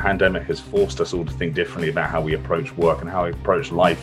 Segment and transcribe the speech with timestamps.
[0.00, 3.24] pandemic has forced us all to think differently about how we approach work and how
[3.24, 4.02] we approach life.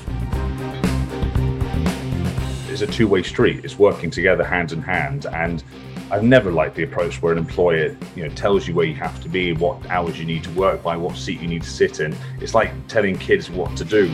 [2.69, 5.25] It's a two way street, it's working together hand in hand.
[5.25, 5.63] And
[6.11, 9.19] I've never liked the approach where an employer, you know, tells you where you have
[9.23, 11.99] to be, what hours you need to work by, what seat you need to sit
[11.99, 12.15] in.
[12.39, 14.07] It's like telling kids what to do.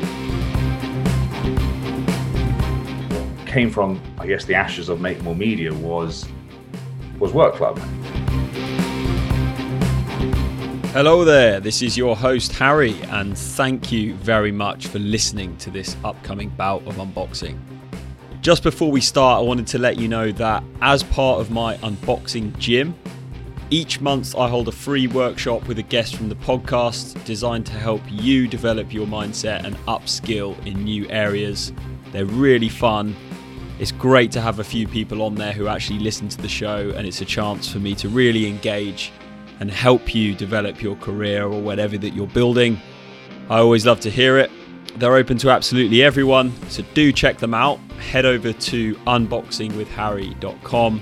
[3.46, 6.30] Came from, I guess, the ashes of Make More Media was
[7.20, 7.78] was Work Club.
[10.94, 15.72] Hello there, this is your host Harry, and thank you very much for listening to
[15.72, 17.58] this upcoming bout of unboxing.
[18.42, 21.78] Just before we start, I wanted to let you know that as part of my
[21.78, 22.94] unboxing gym,
[23.72, 27.74] each month I hold a free workshop with a guest from the podcast designed to
[27.74, 31.74] help you develop your mindset and upskill in new areas.
[32.12, 33.16] They're really fun.
[33.80, 36.94] It's great to have a few people on there who actually listen to the show,
[36.96, 39.12] and it's a chance for me to really engage
[39.60, 42.80] and help you develop your career or whatever that you're building.
[43.50, 44.52] I always love to hear it.
[44.98, 47.80] They're open to absolutely everyone, so do check them out.
[48.00, 51.02] Head over to unboxingwithharry.com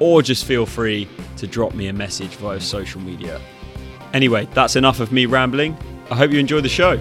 [0.00, 3.40] or just feel free to drop me a message via social media.
[4.12, 5.76] Anyway, that's enough of me rambling.
[6.10, 7.00] I hope you enjoy the show.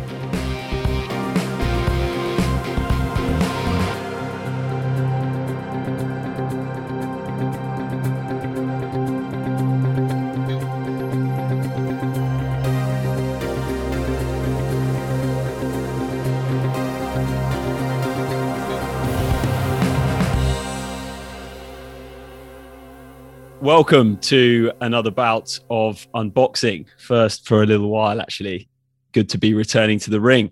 [23.63, 26.85] Welcome to another bout of unboxing.
[26.97, 28.67] First for a little while, actually.
[29.13, 30.51] Good to be returning to the ring.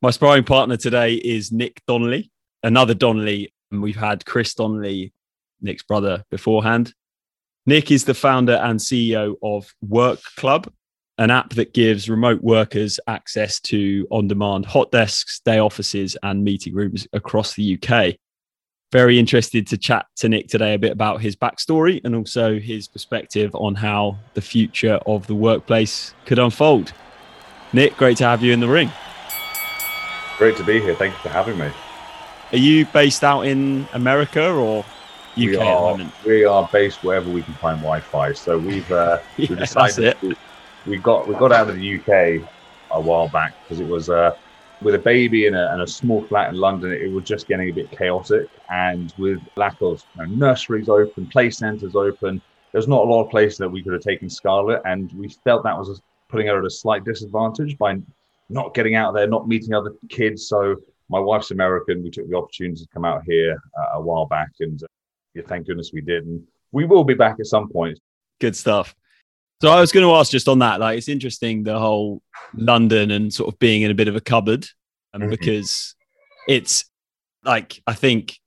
[0.00, 2.30] My sparring partner today is Nick Donnelly,
[2.62, 3.52] another Donnelly.
[3.70, 5.12] And we've had Chris Donnelly,
[5.60, 6.94] Nick's brother, beforehand.
[7.66, 10.72] Nick is the founder and CEO of Work Club,
[11.18, 16.42] an app that gives remote workers access to on demand hot desks, day offices, and
[16.42, 18.16] meeting rooms across the UK
[18.90, 22.88] very interested to chat to Nick today a bit about his backstory and also his
[22.88, 26.92] perspective on how the future of the workplace could unfold.
[27.72, 28.90] Nick, great to have you in the ring.
[30.38, 30.94] Great to be here.
[30.94, 31.70] Thank you for having me.
[32.52, 37.42] Are you based out in America or UK we are, We are based wherever we
[37.42, 38.32] can find Wi-Fi.
[38.32, 40.16] So we've uh, yeah, we decided
[40.86, 42.48] we got we got out of the UK
[42.90, 44.34] a while back because it was uh,
[44.82, 47.68] with a baby and a, and a, small flat in London, it was just getting
[47.68, 48.48] a bit chaotic.
[48.70, 52.40] And with lack of you know, nurseries open, play centres open,
[52.72, 54.82] there's not a lot of places that we could have taken Scarlett.
[54.84, 57.98] And we felt that was putting her at a slight disadvantage by
[58.48, 60.48] not getting out there, not meeting other kids.
[60.48, 60.76] So
[61.08, 62.02] my wife's American.
[62.02, 64.50] We took the opportunity to come out here uh, a while back.
[64.60, 64.86] And uh,
[65.34, 66.24] yeah, thank goodness we did.
[66.24, 66.42] And
[66.72, 67.98] we will be back at some point.
[68.40, 68.94] Good stuff.
[69.60, 72.22] So I was going to ask just on that, like it's interesting the whole
[72.54, 74.66] London and sort of being in a bit of a cupboard,
[75.12, 75.30] and mm-hmm.
[75.30, 75.94] because
[76.48, 76.86] it's
[77.44, 78.39] like I think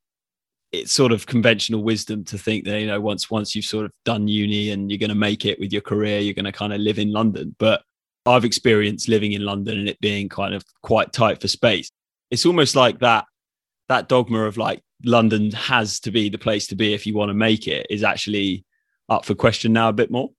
[0.73, 3.91] it's sort of conventional wisdom to think that you know once once you've sort of
[4.03, 6.73] done uni and you're going to make it with your career, you're going to kind
[6.73, 7.55] of live in London.
[7.59, 7.83] But
[8.25, 11.89] I've experienced living in London and it being kind of quite tight for space.
[12.31, 13.25] It's almost like that
[13.87, 17.29] that dogma of like London has to be the place to be if you want
[17.29, 18.65] to make it is actually
[19.09, 20.31] up for question now a bit more.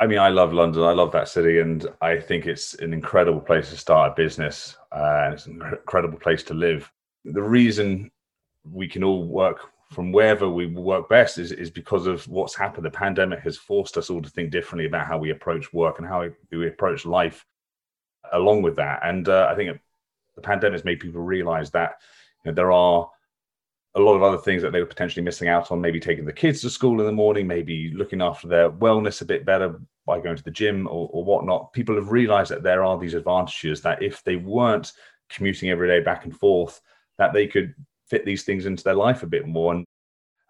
[0.00, 0.84] I mean, I love London.
[0.84, 4.76] I love that city, and I think it's an incredible place to start a business,
[4.92, 6.90] uh, and it's an incredible place to live.
[7.24, 8.10] The reason
[8.64, 9.60] we can all work
[9.90, 12.84] from wherever we work best is, is because of what's happened.
[12.84, 16.06] The pandemic has forced us all to think differently about how we approach work and
[16.06, 17.44] how we approach life.
[18.32, 19.78] Along with that, and uh, I think
[20.34, 21.94] the pandemic has made people realize that
[22.44, 23.08] you know, there are
[23.94, 26.32] a lot of other things that they were potentially missing out on, maybe taking the
[26.32, 30.20] kids to school in the morning, maybe looking after their wellness a bit better by
[30.20, 31.72] going to the gym or, or whatnot.
[31.72, 34.92] People have realized that there are these advantages that if they weren't
[35.28, 36.80] commuting every day back and forth,
[37.18, 37.74] that they could
[38.10, 39.74] fit these things into their life a bit more.
[39.74, 39.84] And,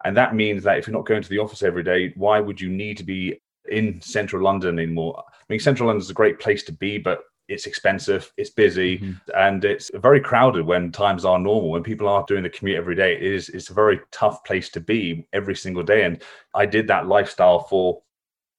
[0.03, 2.59] and that means that if you're not going to the office every day, why would
[2.59, 3.39] you need to be
[3.69, 5.23] in central London anymore?
[5.27, 8.99] I mean, central London is a great place to be, but it's expensive, it's busy,
[8.99, 9.13] mm-hmm.
[9.35, 11.71] and it's very crowded when times are normal.
[11.71, 14.69] When people are doing the commute every day, it is it's a very tough place
[14.69, 16.03] to be every single day.
[16.03, 16.21] And
[16.53, 18.01] I did that lifestyle for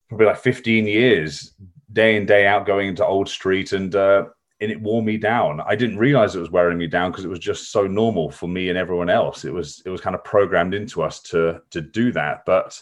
[0.08, 1.54] probably like 15 years,
[1.92, 4.24] day in day out, going into Old Street, and uh,
[4.60, 5.60] and it wore me down.
[5.66, 8.48] I didn't realize it was wearing me down because it was just so normal for
[8.48, 9.44] me and everyone else.
[9.44, 12.80] It was it was kind of programmed into us to to do that, but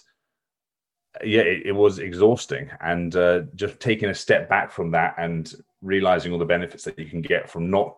[1.25, 2.71] yeah, it, it was exhausting.
[2.81, 5.53] And uh, just taking a step back from that and
[5.83, 7.97] realizing all the benefits that you can get from not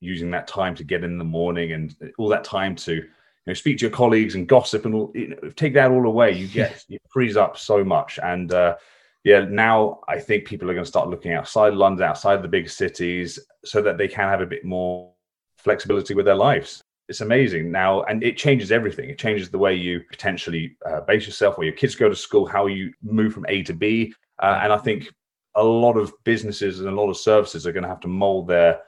[0.00, 3.04] using that time to get in the morning and all that time to you
[3.46, 6.30] know speak to your colleagues and gossip and all you know, take that all away
[6.30, 8.76] you get it frees up so much and uh,
[9.24, 12.70] yeah, now I think people are going to start looking outside London, outside the big
[12.70, 15.12] cities, so that they can have a bit more
[15.56, 16.82] flexibility with their lives.
[17.08, 19.08] It's amazing now, and it changes everything.
[19.08, 22.46] It changes the way you potentially uh, base yourself, where your kids go to school,
[22.46, 24.14] how you move from A to B.
[24.38, 25.08] Uh, and I think
[25.54, 28.46] a lot of businesses and a lot of services are going to have to mold
[28.46, 28.80] their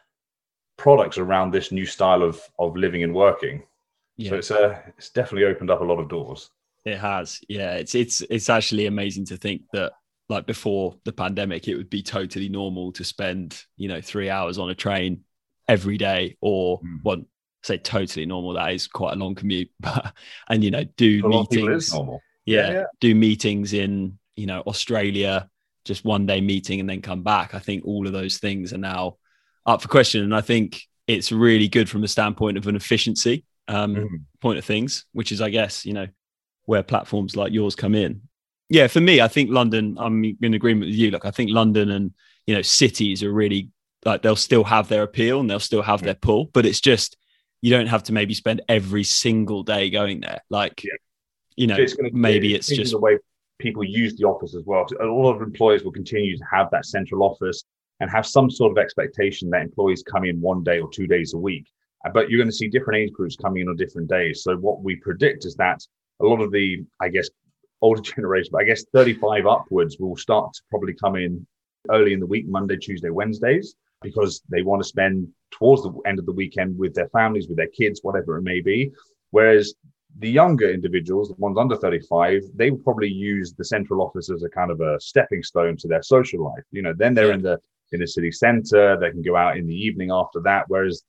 [0.76, 3.62] products around this new style of of living and working.
[4.16, 4.30] Yeah.
[4.30, 6.50] So it's uh, it's definitely opened up a lot of doors.
[6.84, 7.74] It has, yeah.
[7.74, 9.92] It's it's it's actually amazing to think that
[10.30, 14.58] like before the pandemic, it would be totally normal to spend you know three hours
[14.58, 15.24] on a train
[15.68, 17.02] every day, or mm.
[17.02, 17.26] one
[17.62, 18.54] say totally normal.
[18.54, 20.14] That is quite a long commute, but
[20.48, 21.92] and you know do meetings.
[22.46, 25.50] Yeah, yeah, do meetings in you know Australia,
[25.84, 27.54] just one day meeting and then come back.
[27.54, 29.16] I think all of those things are now
[29.66, 33.44] up for question, and I think it's really good from the standpoint of an efficiency
[33.66, 34.20] um, mm.
[34.40, 36.06] point of things, which is, I guess, you know,
[36.66, 38.22] where platforms like yours come in.
[38.70, 39.96] Yeah, for me, I think London.
[40.00, 41.10] I'm in agreement with you.
[41.10, 42.12] Look, I think London and
[42.46, 43.68] you know cities are really
[44.04, 47.16] like they'll still have their appeal and they'll still have their pull, but it's just
[47.60, 50.40] you don't have to maybe spend every single day going there.
[50.48, 50.92] Like, yeah.
[51.56, 53.18] you know, it's gonna, maybe it's, it's just the way
[53.58, 54.86] people use the office as well.
[55.00, 57.64] A lot of employers will continue to have that central office
[57.98, 61.34] and have some sort of expectation that employees come in one day or two days
[61.34, 61.66] a week.
[62.06, 64.42] Uh, but you're going to see different age groups coming in on different days.
[64.42, 65.84] So what we predict is that
[66.20, 67.28] a lot of the, I guess,
[67.82, 71.46] older generation, but I guess 35 upwards will start to probably come in
[71.90, 76.18] early in the week, Monday, Tuesday, Wednesdays, because they want to spend towards the end
[76.18, 78.90] of the weekend with their families, with their kids, whatever it may be.
[79.30, 79.74] Whereas
[80.18, 84.42] the younger individuals, the ones under 35, they will probably use the central office as
[84.42, 86.64] a kind of a stepping stone to their social life.
[86.72, 87.34] You know, then they're yeah.
[87.34, 87.60] in the
[87.92, 90.64] in the city center, they can go out in the evening after that.
[90.68, 91.02] Whereas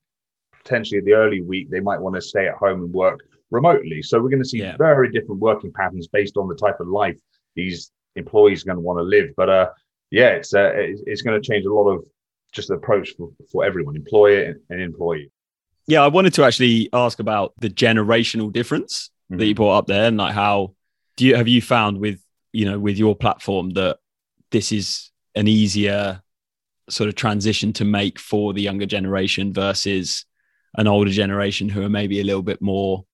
[0.64, 3.20] potentially the early week, they might want to stay at home and work
[3.52, 4.02] remotely.
[4.02, 4.76] So we're going to see yeah.
[4.78, 7.18] very different working patterns based on the type of life
[7.56, 9.30] these employees are going to want to live.
[9.36, 9.70] But uh,
[10.10, 12.04] yeah, it's uh, it's going to change a lot of
[12.52, 15.32] just the approach for, for everyone, employer and employee.
[15.88, 19.40] Yeah, I wanted to actually ask about the generational difference mm-hmm.
[19.40, 20.74] that you brought up there, and like how
[21.18, 22.20] do you have you found with
[22.52, 23.98] you know with your platform that
[24.52, 26.22] this is an easier
[26.90, 30.26] sort of transition to make for the younger generation versus
[30.78, 33.06] an older generation who are maybe a little bit more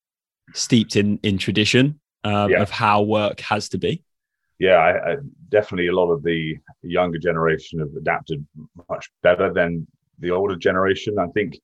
[0.53, 2.61] steeped in in tradition uh, yeah.
[2.61, 4.03] of how work has to be
[4.59, 5.15] yeah I, I,
[5.49, 8.45] definitely a lot of the younger generation have adapted
[8.89, 9.87] much better than
[10.19, 11.59] the older generation i think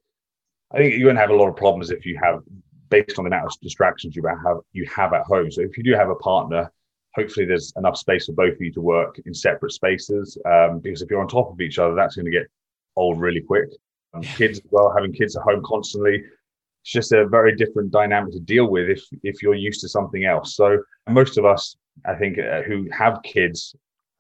[0.72, 2.42] i think you're going to have a lot of problems if you have
[2.90, 5.84] based on the amount of distractions you have you have at home so if you
[5.84, 6.72] do have a partner
[7.16, 11.02] hopefully there's enough space for both of you to work in separate spaces um, because
[11.02, 12.48] if you're on top of each other that's going to get
[12.96, 13.70] old really quick
[14.14, 16.24] um, kids as well, having kids at home constantly.
[16.84, 20.26] It's just a very different dynamic to deal with if if you're used to something
[20.26, 20.56] else.
[20.56, 23.74] So most of us, I think, uh, who have kids,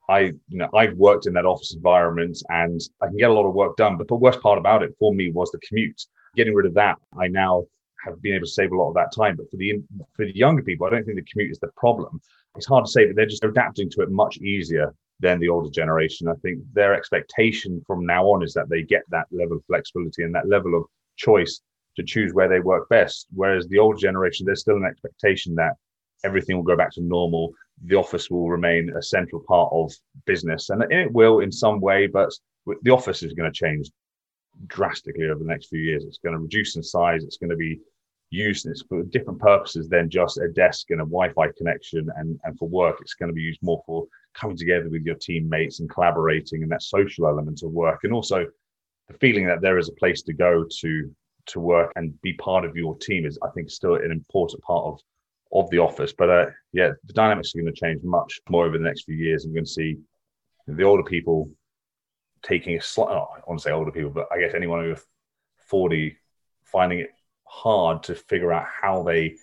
[0.10, 3.46] I you know I've worked in that office environment and I can get a lot
[3.46, 3.98] of work done.
[3.98, 6.02] But the worst part about it for me was the commute.
[6.38, 7.66] Getting rid of that, I now
[8.06, 9.36] have been able to save a lot of that time.
[9.36, 9.84] But for the
[10.16, 12.22] for the younger people, I don't think the commute is the problem.
[12.56, 15.70] It's hard to say, but they're just adapting to it much easier than the older
[15.70, 16.30] generation.
[16.30, 20.24] I think their expectation from now on is that they get that level of flexibility
[20.24, 20.86] and that level of
[21.18, 21.60] choice
[21.96, 23.28] to choose where they work best.
[23.34, 25.74] Whereas the older generation, there's still an expectation that
[26.24, 27.54] everything will go back to normal.
[27.86, 29.92] The office will remain a central part of
[30.26, 32.32] business, and it will in some way, but
[32.82, 33.90] the office is going to change
[34.68, 36.06] drastically over the next few years.
[36.06, 37.24] It's going to reduce in size.
[37.24, 37.80] It's going to be
[38.30, 42.10] used for different purposes than just a desk and a Wi-Fi connection.
[42.16, 45.16] And, and for work, it's going to be used more for coming together with your
[45.16, 48.00] teammates and collaborating and that social element of work.
[48.04, 48.46] And also
[49.08, 51.16] the feeling that there is a place to go to
[51.48, 54.86] to work and be part of your team is, I think, still an important part
[54.86, 55.00] of
[55.54, 56.14] of the office.
[56.14, 59.16] But uh, yeah, the dynamics are going to change much more over the next few
[59.16, 59.46] years.
[59.46, 59.98] We're going to see
[60.68, 61.50] the older people
[62.42, 65.00] taking a slight, oh, I want to say older people, but I guess anyone over
[65.68, 66.18] 40
[66.64, 67.12] finding it
[67.46, 69.36] hard to figure out how they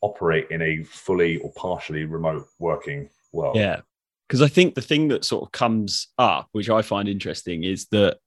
[0.00, 3.56] operate in a fully or partially remote working world.
[3.56, 3.80] Yeah.
[4.28, 7.86] Because I think the thing that sort of comes up, which I find interesting, is
[7.86, 8.18] that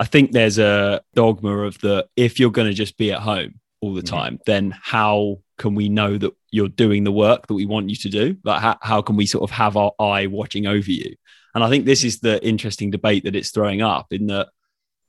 [0.00, 3.60] I think there's a dogma of the if you're going to just be at home
[3.82, 4.16] all the mm-hmm.
[4.16, 4.42] time, mm-hmm.
[4.46, 8.08] then how can we know that you're doing the work that we want you to
[8.08, 8.36] do?
[8.42, 11.14] Like, how, how can we sort of have our eye watching over you?
[11.54, 14.48] And I think this is the interesting debate that it's throwing up in that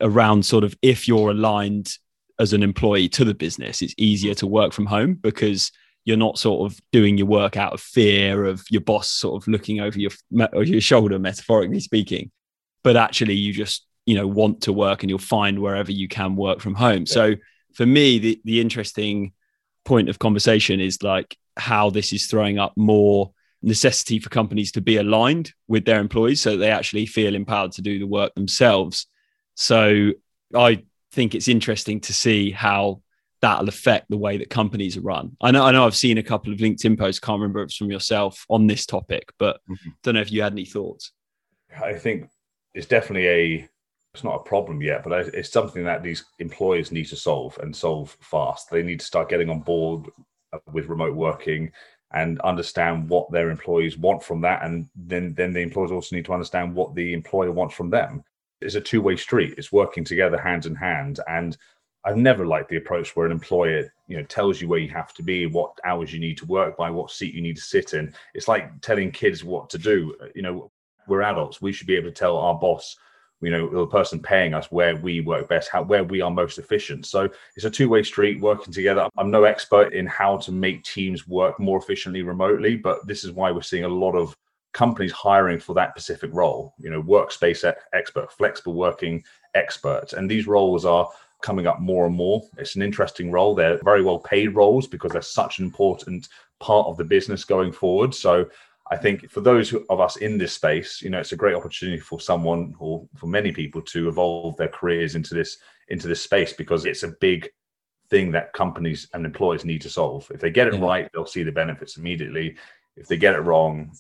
[0.02, 1.94] around sort of if you're aligned
[2.38, 5.72] as an employee to the business, it's easier to work from home because
[6.04, 9.48] you're not sort of doing your work out of fear of your boss sort of
[9.48, 12.32] looking over your your shoulder, metaphorically speaking.
[12.84, 16.36] But actually, you just you know want to work, and you'll find wherever you can
[16.36, 17.06] work from home.
[17.08, 17.14] Yeah.
[17.14, 17.36] So
[17.74, 19.32] for me, the the interesting
[19.86, 24.82] point of conversation is like how this is throwing up more necessity for companies to
[24.82, 29.06] be aligned with their employees so they actually feel empowered to do the work themselves.
[29.56, 30.12] So
[30.56, 33.02] I think it's interesting to see how
[33.42, 35.38] that'll affect the way that companies are run.
[35.42, 37.78] I know I know I've seen a couple of LinkedIn posts, can't remember if it's
[37.78, 39.90] from yourself on this topic, but mm-hmm.
[40.04, 41.12] don't know if you had any thoughts.
[41.82, 42.30] I think
[42.74, 43.70] it's definitely a
[44.14, 47.76] it's not a problem yet, but it's something that these employers need to solve and
[47.76, 48.70] solve fast.
[48.70, 50.08] They need to start getting on board
[50.74, 51.72] with remote working
[52.14, 54.64] and understand what their employees want from that.
[54.64, 58.24] And then then the employers also need to understand what the employer wants from them.
[58.60, 59.56] It's a two-way street.
[59.58, 61.20] It's working together hand in hand.
[61.28, 61.58] And
[62.04, 65.14] i've never liked the approach where an employer you know tells you where you have
[65.14, 67.94] to be what hours you need to work by what seat you need to sit
[67.94, 68.14] in.
[68.34, 70.14] It's like telling kids what to do.
[70.36, 70.72] You know
[71.08, 71.62] we're adults.
[71.62, 72.98] We should be able to tell our boss
[73.42, 76.58] you know the person paying us where we work best how where we are most
[76.58, 77.06] efficient.
[77.06, 79.10] So it's a two-way street working together.
[79.18, 83.32] I'm no expert in how to make teams work more efficiently remotely but this is
[83.32, 84.36] why we're seeing a lot of
[84.74, 86.74] companies hiring for that specific role.
[86.78, 89.24] You know workspace expert flexible working
[89.56, 90.14] expert.
[90.14, 91.10] And these roles are
[91.42, 92.44] coming up more and more.
[92.58, 93.56] It's an interesting role.
[93.56, 96.30] They're very well paid roles because they're such an important
[96.60, 98.14] part of the business going forward.
[98.14, 98.46] So
[98.92, 102.00] I think for those of us in this space, you know, it's a great opportunity
[102.00, 105.58] for someone or for many people to evolve their careers into this
[105.88, 107.50] into this space because it's a big
[108.10, 110.30] thing that companies and employers need to solve.
[110.34, 110.82] If they get it yeah.
[110.82, 112.58] right, they'll see the benefits immediately.
[112.98, 113.94] If they get it wrong,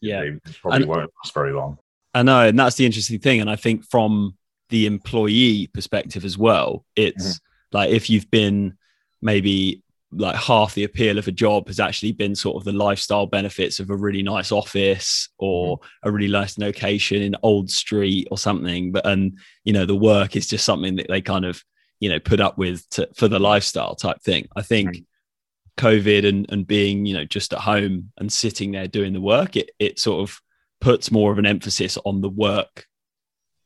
[0.00, 1.78] yeah, they probably and, won't last very long.
[2.14, 3.40] I know, and that's the interesting thing.
[3.40, 4.36] And I think from
[4.68, 7.76] the employee perspective as well, it's mm-hmm.
[7.76, 8.78] like if you've been
[9.20, 13.26] maybe like half the appeal of a job has actually been sort of the lifestyle
[13.26, 16.08] benefits of a really nice office or mm-hmm.
[16.08, 20.34] a really nice location in old street or something but and you know the work
[20.34, 21.62] is just something that they kind of
[22.00, 25.86] you know put up with to, for the lifestyle type thing i think mm-hmm.
[25.86, 29.56] covid and and being you know just at home and sitting there doing the work
[29.56, 30.40] it it sort of
[30.80, 32.86] puts more of an emphasis on the work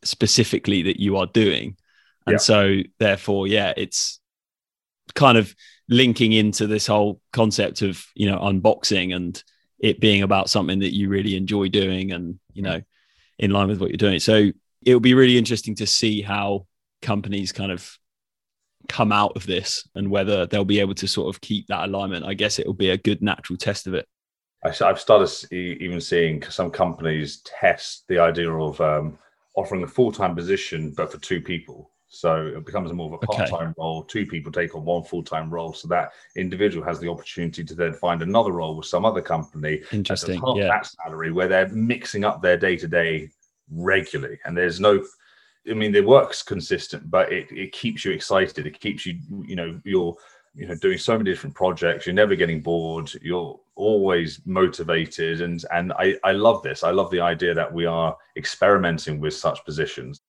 [0.03, 1.77] specifically that you are doing
[2.27, 2.39] and yeah.
[2.39, 4.19] so therefore yeah it's
[5.15, 5.55] kind of
[5.93, 9.43] linking into this whole concept of you know unboxing and
[9.79, 12.81] it being about something that you really enjoy doing and you know
[13.39, 14.21] in line with what you're doing.
[14.21, 14.51] So
[14.85, 16.67] it'll be really interesting to see how
[17.01, 17.99] companies kind of
[18.89, 22.25] come out of this and whether they'll be able to sort of keep that alignment.
[22.25, 24.07] I guess it'll be a good natural test of it.
[24.65, 29.19] I've started even seeing some companies test the idea of um,
[29.57, 33.69] offering a full-time position but for two people so it becomes more of a part-time
[33.69, 33.75] okay.
[33.79, 34.03] role.
[34.05, 37.95] Two people take on one full-time role, so that individual has the opportunity to then
[37.95, 39.81] find another role with some other company.
[39.93, 40.41] Interesting.
[40.55, 40.69] Yeah.
[40.69, 43.31] That salary where they're mixing up their day-to-day
[43.71, 45.03] regularly, and there's no.
[45.69, 48.67] I mean, the work's consistent, but it, it keeps you excited.
[48.67, 50.15] It keeps you, you know, you're
[50.55, 52.05] you know doing so many different projects.
[52.05, 53.11] You're never getting bored.
[53.23, 56.85] You're always motivated, and and I I love this.
[56.85, 60.21] I love the idea that we are experimenting with such positions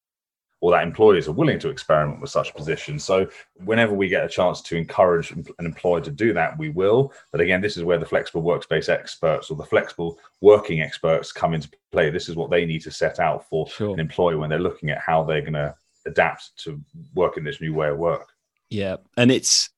[0.64, 3.04] or that employers are willing to experiment with such positions.
[3.04, 3.28] So
[3.66, 7.12] whenever we get a chance to encourage an employer to do that, we will.
[7.34, 11.54] But again, this is where the flexible workspace experts or the flexible working experts come
[11.54, 12.12] into play.
[12.12, 13.94] This is what they need to set out for sure.
[13.94, 16.82] an employer when they're looking at how they're going to adapt to
[17.14, 18.30] work in this new way of work.
[18.70, 19.70] Yeah, and it's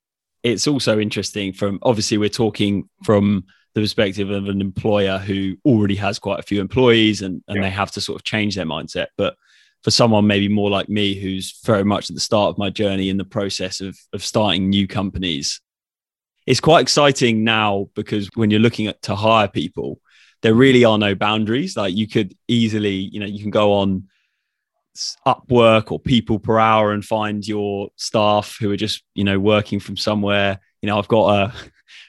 [0.43, 5.95] it's also interesting from obviously we're talking from the perspective of an employer who already
[5.95, 7.63] has quite a few employees and, and yeah.
[7.63, 9.07] they have to sort of change their mindset.
[9.17, 9.35] But
[9.85, 13.07] for someone maybe more like me who's very much at the start of my journey
[13.07, 15.61] in the process of, of starting new companies
[16.45, 20.01] it's quite exciting now because when you're looking at to hire people
[20.45, 21.75] there really are no boundaries.
[21.75, 24.03] Like you could easily you know you can go on
[25.25, 29.79] upwork or people per hour and find your staff who are just you know working
[29.79, 30.59] from somewhere.
[30.83, 31.53] You know i've got a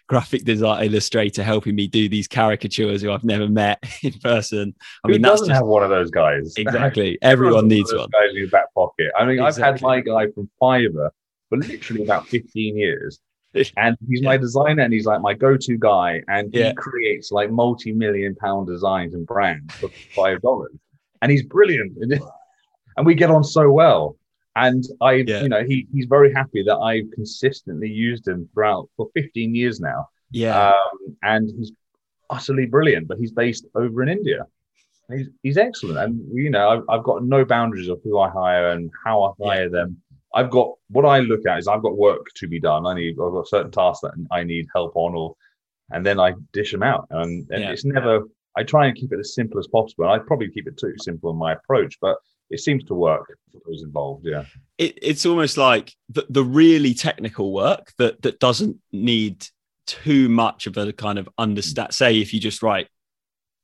[0.08, 4.74] graphic design illustrator helping me do these caricatures who I've never met in person.
[5.04, 6.54] I mean, Who that's just, have one of those guys.
[6.56, 7.18] Exactly.
[7.22, 8.08] Everyone needs one.
[8.10, 9.10] Guys in your back pocket.
[9.16, 9.62] I mean, exactly.
[9.62, 11.10] I've had my guy from Fiverr
[11.48, 13.20] for literally about 15 years.
[13.78, 14.28] And he's yeah.
[14.28, 16.20] my designer and he's like my go-to guy.
[16.28, 20.74] And he creates like multi-million pound designs and brands for five dollars.
[21.22, 21.96] And he's brilliant.
[22.98, 24.18] And we get on so well.
[24.56, 25.42] And I, yeah.
[25.42, 29.80] you know, he he's very happy that I've consistently used him throughout for 15 years
[29.80, 30.08] now.
[30.30, 30.70] Yeah.
[30.70, 31.72] Um, and he's
[32.30, 34.46] utterly brilliant, but he's based over in India.
[35.12, 35.98] He's, he's excellent.
[35.98, 39.44] And, you know, I've, I've got no boundaries of who I hire and how I
[39.44, 39.68] hire yeah.
[39.68, 40.02] them.
[40.34, 42.86] I've got what I look at is I've got work to be done.
[42.86, 45.34] I need, I've got certain tasks that I need help on, or,
[45.90, 47.06] and then I dish them out.
[47.10, 47.70] And, and yeah.
[47.70, 48.22] it's never,
[48.56, 50.08] I try and keep it as simple as possible.
[50.08, 52.16] I probably keep it too simple in my approach, but
[52.50, 54.24] it seems to work for those involved.
[54.26, 54.44] Yeah,
[54.78, 59.46] it, it's almost like the, the really technical work that that doesn't need
[59.86, 61.94] too much of a kind of understand.
[61.94, 62.88] Say if you just write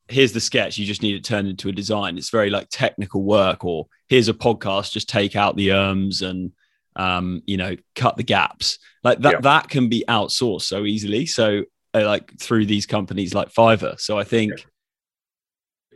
[0.09, 3.23] here's the sketch you just need it turned into a design it's very like technical
[3.23, 6.53] work or here's a podcast just take out the ums and
[6.97, 9.41] um you know cut the gaps like that Yeah.
[9.43, 11.63] that can be outsourced so easily so
[11.95, 14.67] uh, like through these companies like fiverr so i think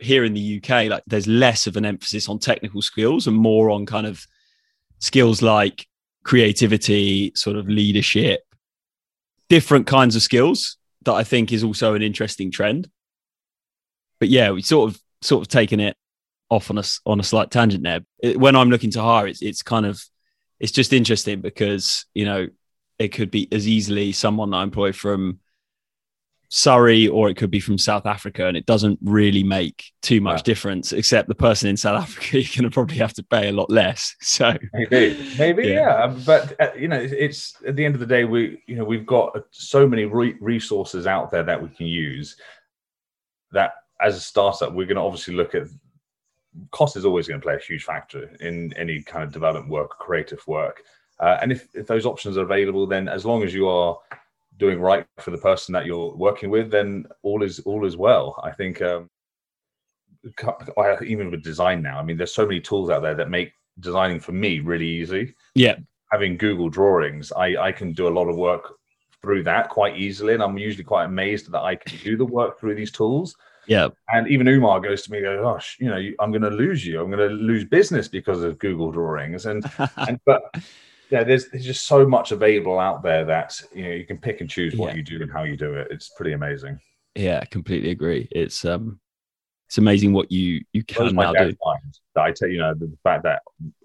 [0.01, 3.71] here in the uk like there's less of an emphasis on technical skills and more
[3.71, 4.27] on kind of
[4.99, 5.87] skills like
[6.25, 8.41] creativity sort of leadership
[9.49, 12.89] different kinds of skills that i think is also an interesting trend
[14.19, 15.97] but yeah, we sort of sort of taken it
[16.49, 18.01] off on a on a slight tangent there.
[18.19, 20.03] It- when I'm looking to hire, it's it's kind of
[20.59, 22.49] it's just interesting because you know
[22.99, 25.41] it could be as easily someone I employ from
[26.49, 30.43] Surrey or it could be from South Africa, and it doesn't really make too much
[30.43, 30.93] difference.
[30.93, 33.71] Except the person in South Africa, you're going to probably have to pay a lot
[33.71, 34.15] less.
[34.23, 35.75] So Maybe, maybe, Yeah.
[35.75, 36.05] yeah.
[36.05, 38.77] Um, But uh, you know, it's, it's at the end of the day, we you
[38.77, 42.37] know we've got so many re- resources out there that we can use.
[43.53, 45.67] That as a startup, we're going to obviously look at
[46.71, 49.91] cost is always going to play a huge factor in any kind of development work,
[49.99, 50.83] creative work.
[51.19, 53.99] Uh, and if, if those options are available, then as long as you are
[54.59, 58.41] doing right for the person that you're working with, then all is all is well.
[58.43, 59.11] I think um,
[60.77, 63.53] I- even with design now, I mean, there's so many tools out there that make
[63.81, 65.35] designing for me really easy.
[65.55, 65.77] yeah,
[66.13, 68.75] Having Google Drawings, I, I can do a lot of work
[69.23, 72.59] through that quite easily, and I'm usually quite amazed that I can do the work
[72.61, 73.37] through these tools.
[73.67, 76.87] yeah, And even Umar goes to me, goes, "Gosh, you know, I'm going to lose
[76.87, 77.01] you.
[77.01, 79.65] I'm going to lose business because of Google Drawings." And
[79.97, 80.43] and but
[81.11, 84.41] yeah, there's there's just so much available out there that you know you can pick
[84.41, 84.97] and choose what Yeah.
[84.97, 85.89] you do and how you do it.
[85.91, 86.79] It's pretty amazing.
[87.15, 87.45] yeah.
[87.45, 88.29] Completely agree.
[88.33, 88.99] It's um,
[89.69, 91.53] it's amazing what you you can now do.
[92.15, 93.43] that I tell you know the fact that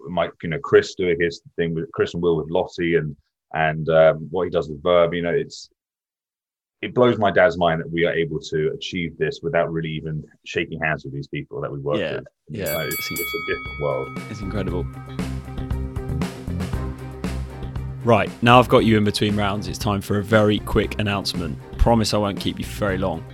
[0.08, 3.16] Mike, you know, Chris doing his thing with Chris and Will with Lottie and
[3.54, 5.68] and um, what he does with Verb, you know, it's
[6.82, 10.24] it blows my dad's mind that we are able to achieve this without really even
[10.44, 12.24] shaking hands with these people that we work Yeah, with.
[12.48, 12.74] yeah.
[12.74, 14.22] Like, it's, it's a different world.
[14.30, 15.41] It's incredible.
[18.04, 21.56] Right, now I've got you in between rounds, it's time for a very quick announcement.
[21.78, 23.24] Promise I won't keep you very long.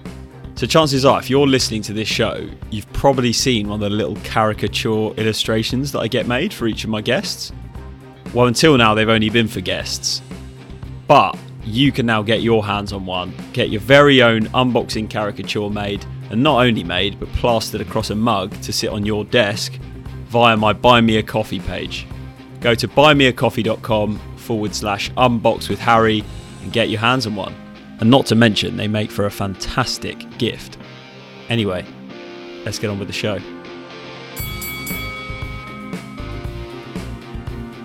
[0.57, 3.97] So, chances are, if you're listening to this show, you've probably seen one of the
[3.97, 7.51] little caricature illustrations that I get made for each of my guests.
[8.35, 10.21] Well, until now, they've only been for guests.
[11.07, 15.71] But you can now get your hands on one, get your very own unboxing caricature
[15.71, 19.73] made, and not only made, but plastered across a mug to sit on your desk
[20.27, 22.07] via my Buy Me a Coffee page.
[22.61, 26.25] Go to buymeacoffee.com forward slash unbox with Harry
[26.63, 27.55] and get your hands on one.
[28.01, 30.79] And not to mention, they make for a fantastic gift.
[31.51, 31.85] Anyway,
[32.65, 33.39] let's get on with the show.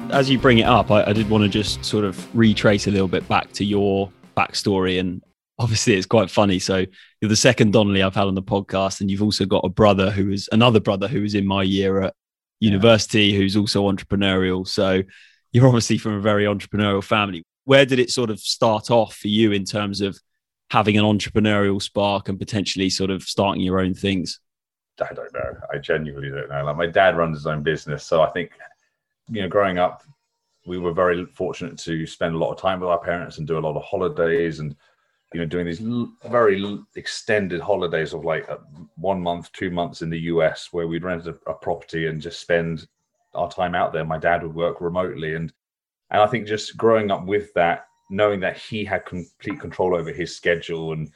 [0.09, 2.91] As you bring it up, I, I did want to just sort of retrace a
[2.91, 5.01] little bit back to your backstory.
[5.01, 5.21] And
[5.59, 6.59] obviously, it's quite funny.
[6.59, 6.85] So,
[7.19, 10.11] you're the second Donnelly I've had on the podcast, and you've also got a brother
[10.11, 12.13] who is another brother who was in my year at
[12.61, 14.65] university who's also entrepreneurial.
[14.65, 15.03] So
[15.53, 17.43] you're obviously from a very entrepreneurial family.
[17.63, 20.19] Where did it sort of start off for you in terms of
[20.71, 24.39] having an entrepreneurial spark and potentially sort of starting your own things?
[24.99, 25.53] I don't know.
[25.71, 26.65] I genuinely don't know.
[26.65, 28.51] Like my dad runs his own business, so I think
[29.29, 30.03] you know, growing up,
[30.65, 33.57] we were very fortunate to spend a lot of time with our parents and do
[33.57, 34.75] a lot of holidays and
[35.33, 35.81] you know doing these
[36.29, 38.49] very extended holidays of like
[38.95, 42.39] one month, two months in the US where we'd rent a, a property and just
[42.39, 42.87] spend
[43.33, 44.05] our time out there.
[44.05, 45.53] My dad would work remotely and
[46.13, 50.11] and I think just growing up with that, knowing that he had complete control over
[50.11, 51.11] his schedule and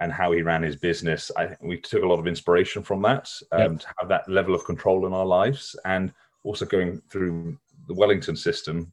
[0.00, 3.02] and how he ran his business, I think we took a lot of inspiration from
[3.02, 6.12] that um, to have that level of control in our lives, and
[6.44, 7.58] also going through
[7.88, 8.92] the Wellington system.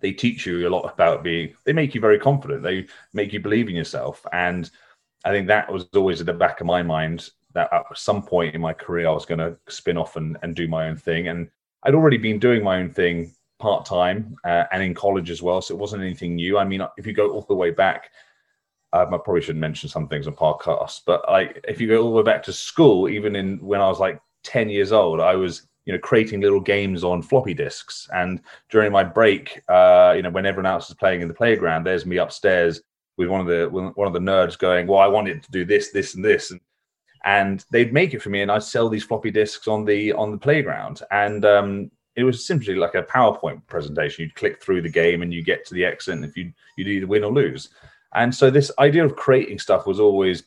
[0.00, 1.54] They teach you a lot about being.
[1.64, 2.62] They make you very confident.
[2.62, 4.70] They make you believe in yourself, and
[5.24, 8.54] I think that was always at the back of my mind that at some point
[8.54, 11.28] in my career I was going to spin off and, and do my own thing.
[11.28, 11.48] And
[11.84, 15.60] I'd already been doing my own thing part time uh, and in college as well,
[15.60, 16.58] so it wasn't anything new.
[16.58, 18.10] I mean, if you go all the way back,
[18.92, 22.10] um, I probably shouldn't mention some things on podcasts, but like if you go all
[22.10, 25.34] the way back to school, even in when I was like ten years old, I
[25.34, 30.22] was you know creating little games on floppy disks, and during my break, uh, you
[30.22, 32.80] know when everyone else is playing in the playground, there's me upstairs
[33.16, 35.90] with one of the one of the nerds going, "Well, I wanted to do this,
[35.90, 36.60] this, and this," and
[37.24, 40.30] and they'd make it for me, and I'd sell these floppy disks on the on
[40.30, 44.22] the playground, and um, it was simply like a PowerPoint presentation.
[44.22, 47.06] You'd click through the game, and you get to the exit, if you you'd either
[47.06, 47.70] win or lose.
[48.14, 50.44] And so this idea of creating stuff was always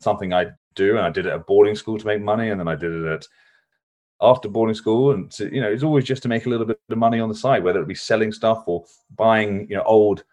[0.00, 2.68] something I do, and I did it at boarding school to make money, and then
[2.68, 3.26] I did it at
[4.22, 6.80] after boarding school, and to, you know, it's always just to make a little bit
[6.88, 8.84] of money on the side, whether it be selling stuff or
[9.16, 10.24] buying, you know, old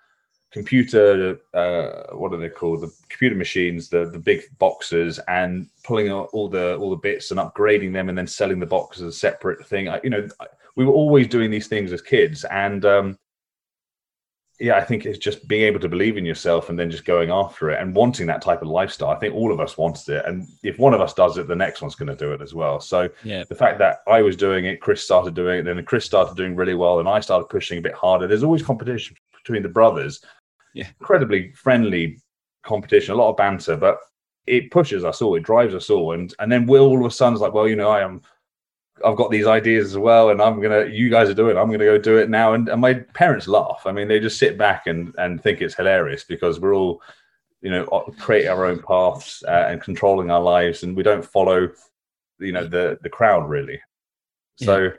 [0.51, 2.81] computer uh, what are they called?
[2.81, 7.31] The computer machines the the big boxes and pulling out all the all the bits
[7.31, 9.87] and upgrading them and then selling the boxes as a separate thing.
[9.89, 10.27] I, you know
[10.75, 13.17] we were always doing these things as kids and um,
[14.59, 17.29] yeah i think it's just being able to believe in yourself and then just going
[17.31, 19.09] after it and wanting that type of lifestyle.
[19.09, 21.55] I think all of us wanted it and if one of us does it the
[21.55, 22.79] next one's going to do it as well.
[22.79, 23.43] So yeah.
[23.43, 26.55] the fact that i was doing it chris started doing it then chris started doing
[26.55, 28.27] really well and i started pushing a bit harder.
[28.27, 30.23] There's always competition between the brothers
[30.73, 30.87] yeah.
[30.99, 32.19] incredibly friendly
[32.63, 33.99] competition, a lot of banter, but
[34.47, 36.13] it pushes us all, it drives us all.
[36.13, 38.21] And and then Will all of a sudden is like, well, you know, I am
[39.03, 41.59] I've got these ideas as well, and I'm gonna you guys are doing, it.
[41.59, 42.53] I'm gonna go do it now.
[42.53, 43.83] And, and my parents laugh.
[43.85, 47.01] I mean, they just sit back and and think it's hilarious because we're all,
[47.61, 47.85] you know,
[48.19, 51.69] create our own paths uh, and controlling our lives, and we don't follow,
[52.39, 53.79] you know, the the crowd really.
[54.57, 54.89] So yeah.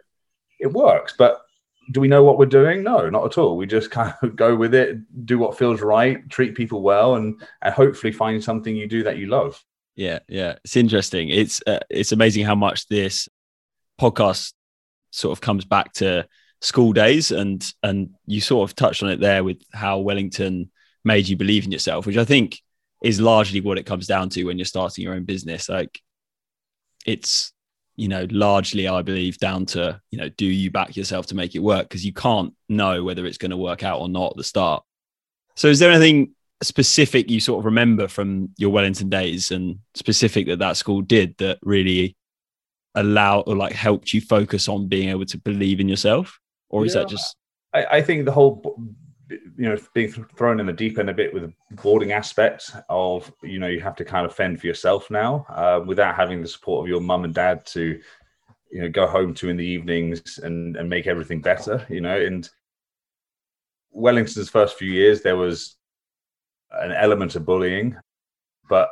[0.61, 1.43] it works, but
[1.91, 2.83] do we know what we're doing?
[2.83, 3.57] No, not at all.
[3.57, 7.41] We just kind of go with it, do what feels right, treat people well, and
[7.63, 9.63] and hopefully find something you do that you love.
[9.95, 11.29] Yeah, yeah, it's interesting.
[11.29, 13.29] It's uh, it's amazing how much this
[14.01, 14.53] podcast
[15.11, 16.27] sort of comes back to
[16.61, 20.71] school days, and and you sort of touched on it there with how Wellington
[21.05, 22.61] made you believe in yourself, which I think
[23.03, 25.69] is largely what it comes down to when you're starting your own business.
[25.69, 26.01] Like,
[27.05, 27.52] it's
[27.97, 31.55] you know, largely, I believe, down to, you know, do you back yourself to make
[31.55, 31.89] it work?
[31.89, 34.83] Because you can't know whether it's going to work out or not at the start.
[35.57, 40.47] So, is there anything specific you sort of remember from your Wellington days and specific
[40.47, 42.17] that that school did that really
[42.95, 46.39] allowed or like helped you focus on being able to believe in yourself?
[46.71, 47.37] Or is yeah, that just.
[47.75, 48.79] I, I think the whole
[49.57, 53.33] you know being thrown in the deep end a bit with the boarding aspect of
[53.43, 56.49] you know you have to kind of fend for yourself now uh, without having the
[56.49, 58.01] support of your mum and dad to
[58.71, 62.19] you know go home to in the evenings and and make everything better you know
[62.19, 62.51] and
[63.91, 65.77] wellington's first few years there was
[66.73, 67.97] an element of bullying
[68.69, 68.91] but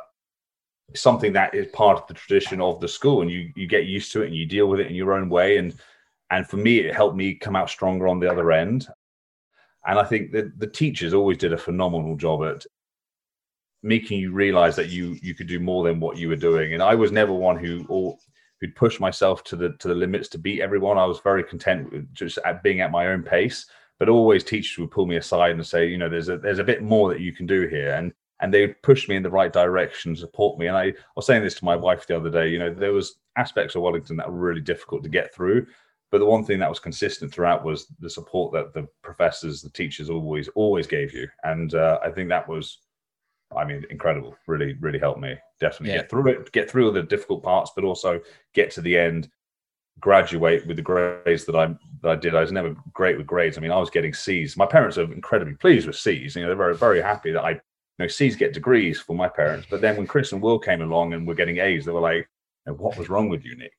[0.95, 4.11] something that is part of the tradition of the school and you you get used
[4.11, 5.57] to it and you deal with it in your own way.
[5.57, 5.73] And
[6.29, 8.87] and for me it helped me come out stronger on the other end
[9.85, 12.65] and I think that the teachers always did a phenomenal job at
[13.83, 16.73] making you realize that you you could do more than what you were doing.
[16.73, 18.17] And I was never one who or
[18.59, 20.97] who'd push myself to the to the limits to beat everyone.
[20.97, 23.65] I was very content with just at being at my own pace.
[23.99, 26.63] But always teachers would pull me aside and say, you know, there's a there's a
[26.63, 27.93] bit more that you can do here.
[27.93, 30.67] And and they would push me in the right direction, support me.
[30.67, 32.93] And I, I was saying this to my wife the other day, you know, there
[32.93, 35.67] was aspects of Wellington that were really difficult to get through.
[36.11, 39.69] But the one thing that was consistent throughout was the support that the professors, the
[39.69, 42.79] teachers always always gave you, and uh, I think that was,
[43.55, 44.35] I mean, incredible.
[44.45, 46.01] Really, really helped me definitely yeah.
[46.01, 48.19] get through it, get through all the difficult parts, but also
[48.53, 49.29] get to the end,
[50.01, 51.67] graduate with the grades that I
[52.01, 52.35] that I did.
[52.35, 53.57] I was never great with grades.
[53.57, 54.57] I mean, I was getting C's.
[54.57, 56.35] My parents are incredibly pleased with C's.
[56.35, 57.59] You know, they're very very happy that I, you
[57.99, 59.67] know, C's get degrees for my parents.
[59.69, 62.27] But then when Chris and Will came along and were getting A's, they were like,
[62.65, 63.73] "What was wrong with you, Nick?"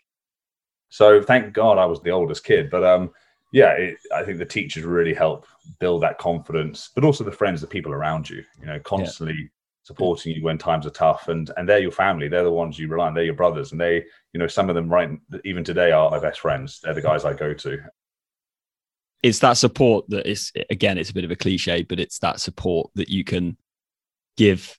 [0.93, 2.69] So thank God I was the oldest kid.
[2.69, 3.13] But um,
[3.51, 5.47] yeah, it, I think the teachers really help
[5.81, 8.45] build that confidence, but also the friends, the people around you.
[8.61, 9.49] You know, constantly yeah.
[9.85, 12.29] supporting you when times are tough, and and they're your family.
[12.29, 13.15] They're the ones you rely on.
[13.15, 15.09] They're your brothers, and they, you know, some of them right
[15.47, 16.79] even today are my best friends.
[16.85, 17.79] They're the guys I go to.
[19.23, 22.39] It's that support that is again, it's a bit of a cliche, but it's that
[22.39, 23.57] support that you can
[24.37, 24.79] give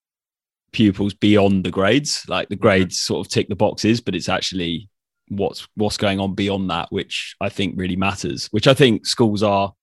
[0.74, 2.24] pupils beyond the grades.
[2.28, 2.62] Like the mm-hmm.
[2.62, 4.90] grades sort of tick the boxes, but it's actually
[5.28, 8.48] what's what's going on beyond that, which I think really matters.
[8.52, 9.74] Which I think schools are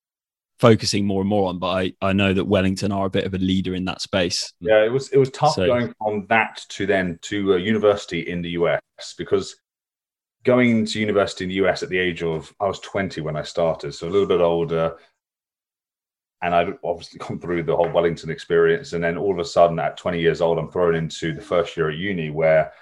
[0.61, 1.59] focusing more and more on.
[1.59, 4.53] But I, I know that Wellington are a bit of a leader in that space.
[4.61, 8.20] Yeah, it was it was tough so, going from that to then to a university
[8.20, 8.81] in the US
[9.16, 9.57] because
[10.44, 13.42] going to university in the US at the age of I was 20 when I
[13.42, 14.96] started, so a little bit older.
[16.42, 18.92] And I'd obviously gone through the whole Wellington experience.
[18.92, 21.76] And then all of a sudden, at 20 years old, I'm thrown into the first
[21.76, 22.72] year at uni where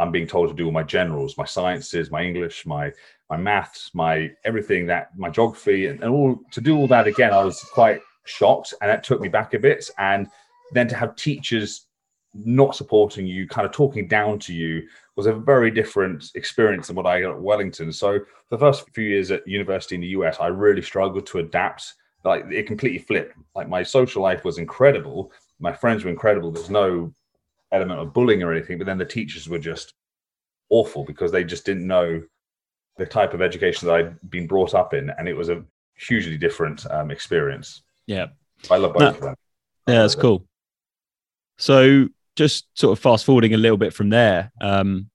[0.00, 2.92] I'm being told to do all my generals, my sciences, my English, my
[3.28, 7.32] my maths, my everything that my geography, and, and all to do all that again.
[7.32, 9.88] I was quite shocked, and that took me back a bit.
[9.98, 10.26] And
[10.72, 11.86] then to have teachers
[12.32, 14.86] not supporting you, kind of talking down to you,
[15.16, 17.92] was a very different experience than what I got at Wellington.
[17.92, 21.94] So the first few years at university in the US, I really struggled to adapt.
[22.24, 23.36] Like it completely flipped.
[23.54, 26.50] Like my social life was incredible, my friends were incredible.
[26.50, 27.12] There's no
[27.72, 29.94] element of bullying or anything, but then the teachers were just
[30.70, 32.22] awful because they just didn't know
[32.96, 35.64] the type of education that I'd been brought up in, and it was a
[35.96, 37.82] hugely different um, experience.
[38.06, 38.26] Yeah,
[38.70, 39.34] I love both of them.
[39.86, 40.46] Yeah, that's cool.
[41.58, 45.10] So, just sort of fast forwarding a little bit from there, um,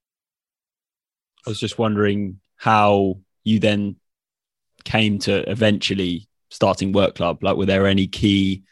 [1.46, 3.98] I was just wondering how you then
[4.84, 7.44] came to eventually starting Work Club.
[7.44, 8.64] Like, were there any key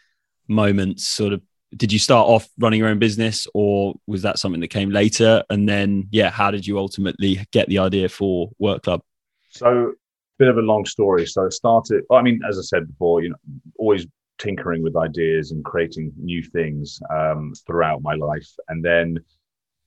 [0.47, 1.41] moments sort of
[1.77, 5.43] did you start off running your own business or was that something that came later?
[5.49, 9.01] And then yeah how did you ultimately get the idea for work club?
[9.49, 9.93] So
[10.39, 11.25] bit of a long story.
[11.25, 13.35] So it started i mean as i said before you know
[13.77, 14.07] always
[14.39, 18.49] tinkering with ideas and creating new things um, throughout my life.
[18.67, 19.19] And then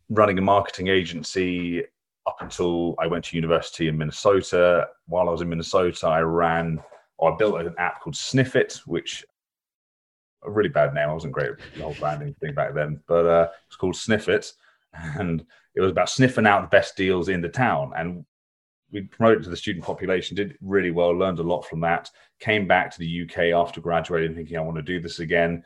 [0.09, 1.83] running a marketing agency
[2.27, 4.88] up until i went to university in minnesota.
[5.07, 6.81] While i was in minnesota i ran
[7.18, 9.25] or i built an app called sniffit which
[10.44, 11.09] a really bad name.
[11.09, 14.53] I wasn't great at the whole branding thing back then, but uh, it's called Sniffit,
[14.92, 15.44] and
[15.75, 17.92] it was about sniffing out the best deals in the town.
[17.96, 18.25] And
[18.92, 22.11] we promoted to the student population, did really well, learned a lot from that.
[22.40, 25.64] Came back to the UK after graduating, thinking I want to do this again.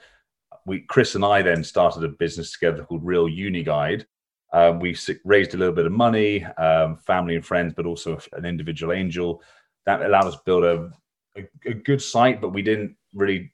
[0.67, 4.07] We, Chris and I, then started a business together called Real Uni Guide.
[4.53, 8.45] Um, we raised a little bit of money, um, family and friends, but also an
[8.45, 9.43] individual angel.
[9.87, 10.91] That allowed us to build a,
[11.37, 13.53] a, a good site, but we didn't really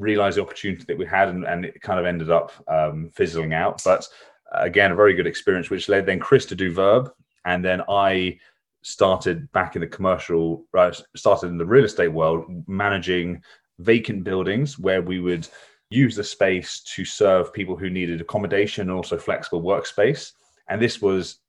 [0.00, 3.54] realize the opportunity that we had and, and it kind of ended up um, fizzling
[3.54, 3.82] out.
[3.84, 4.06] But
[4.52, 7.10] uh, again a very good experience which led then chris to do verb.
[7.44, 8.38] And then i
[8.82, 13.42] started back in the commercial uh, started in the real estate world managing
[13.78, 15.46] vacant buildings where we would
[15.90, 20.32] use the space to serve people who needed accommodation and also flexible workspace.
[20.68, 21.40] And this was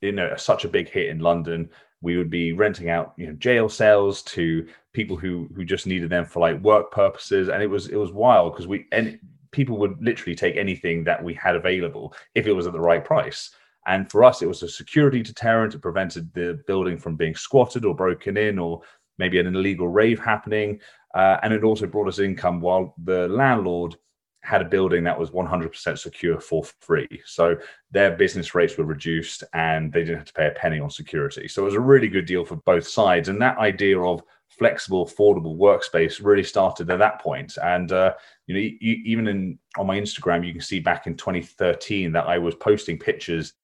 [0.00, 1.70] you know such a big hit in london
[2.04, 6.10] we would be renting out you know jail cells to people who who just needed
[6.10, 7.48] them for like work purposes.
[7.48, 9.18] And it was it was wild because we and
[9.50, 13.04] people would literally take anything that we had available if it was at the right
[13.04, 13.50] price.
[13.86, 15.74] And for us it was a security deterrent.
[15.74, 18.82] It prevented the building from being squatted or broken in or
[19.18, 20.80] maybe an illegal rave happening.
[21.14, 23.96] Uh, and it also brought us income while the landlord
[24.44, 27.08] had a building that was 100% secure for free.
[27.24, 27.56] So
[27.90, 31.48] their business rates were reduced and they didn't have to pay a penny on security.
[31.48, 33.30] So it was a really good deal for both sides.
[33.30, 37.56] And that idea of flexible, affordable workspace really started at that point.
[37.62, 38.12] And uh,
[38.46, 42.36] you know, even in on my Instagram, you can see back in 2013 that I
[42.36, 43.54] was posting pictures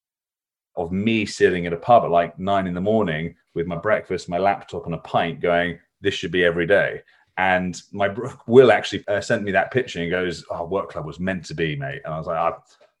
[0.75, 4.29] of me sitting at a pub at like nine in the morning with my breakfast,
[4.29, 7.01] my laptop, and a pint, going, "This should be every day."
[7.37, 8.09] And my
[8.47, 11.55] Will actually uh, sent me that picture and goes, "Oh, work club was meant to
[11.55, 12.53] be, mate." And I was like, "I,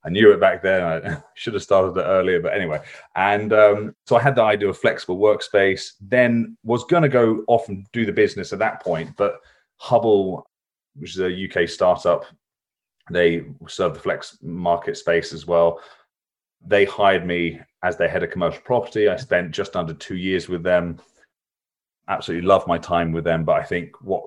[0.03, 0.83] I knew it back then.
[0.83, 2.81] I should have started it earlier." But anyway,
[3.15, 5.93] and um, so I had the idea of flexible workspace.
[6.01, 9.35] Then was going to go off and do the business at that point, but
[9.77, 10.47] Hubble,
[10.95, 12.25] which is a UK startup,
[13.09, 15.81] they serve the flex market space as well.
[16.65, 19.09] They hired me as their head of commercial property.
[19.09, 20.99] I spent just under two years with them
[22.07, 23.43] absolutely love my time with them.
[23.43, 24.23] But I think what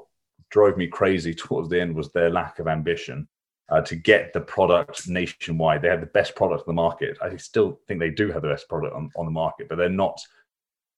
[0.50, 3.28] drove me crazy towards the end was their lack of ambition
[3.70, 5.82] uh, to get the product nationwide.
[5.82, 7.18] They had the best product in the market.
[7.22, 9.88] I still think they do have the best product on, on the market, but they're
[9.88, 10.20] not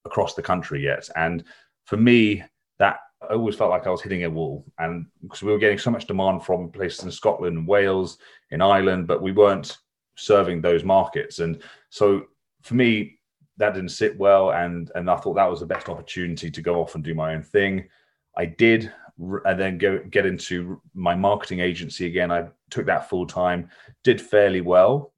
[0.05, 1.09] across the country yet.
[1.17, 1.45] And
[1.85, 2.43] for me,
[2.79, 4.65] that I always felt like I was hitting a wall.
[4.79, 8.19] And because we were getting so much demand from places in Scotland and Wales,
[8.51, 9.79] in Ireland, but we weren't
[10.17, 11.39] serving those markets.
[11.39, 12.25] And so
[12.63, 13.16] for me,
[13.59, 16.81] that didn't sit well, and and I thought that was the best opportunity to go
[16.81, 17.89] off and do my own thing.
[18.37, 22.31] I did, and then go get into my marketing agency again.
[22.31, 23.71] I took that full time,
[24.05, 25.13] did fairly well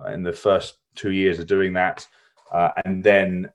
[0.00, 2.06] uh, in the first two years of doing that,
[2.52, 3.50] uh, and then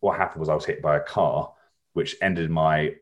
[0.00, 1.52] what happened was I was hit by a car,
[1.94, 2.94] which ended my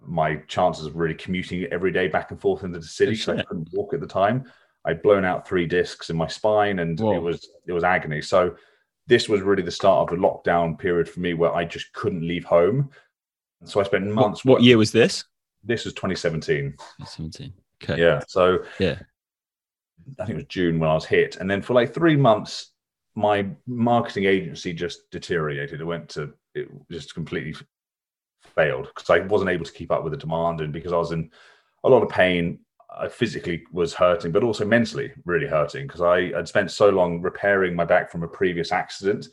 [0.00, 3.42] my chances of really commuting every day back and forth into the city because I
[3.42, 4.50] couldn't walk at the time.
[4.84, 7.16] I'd blown out three discs in my spine, and Whoa.
[7.16, 8.22] it was it was agony.
[8.22, 8.56] So
[9.08, 12.26] this was really the start of the lockdown period for me where I just couldn't
[12.26, 12.90] leave home.
[13.64, 14.44] So I spent months.
[14.44, 15.24] What, what year was this?
[15.64, 16.72] This was 2017.
[16.72, 17.52] 2017.
[17.82, 18.00] Okay.
[18.00, 18.22] Yeah.
[18.28, 18.98] So yeah,
[20.20, 22.72] I think it was June when I was hit, and then for like three months,
[23.14, 25.80] my marketing agency just deteriorated.
[25.80, 27.54] It went to it just completely
[28.54, 31.12] failed because I wasn't able to keep up with the demand, and because I was
[31.12, 31.30] in
[31.82, 32.60] a lot of pain.
[32.90, 37.20] I physically was hurting, but also mentally really hurting because I had spent so long
[37.20, 39.28] repairing my back from a previous accident.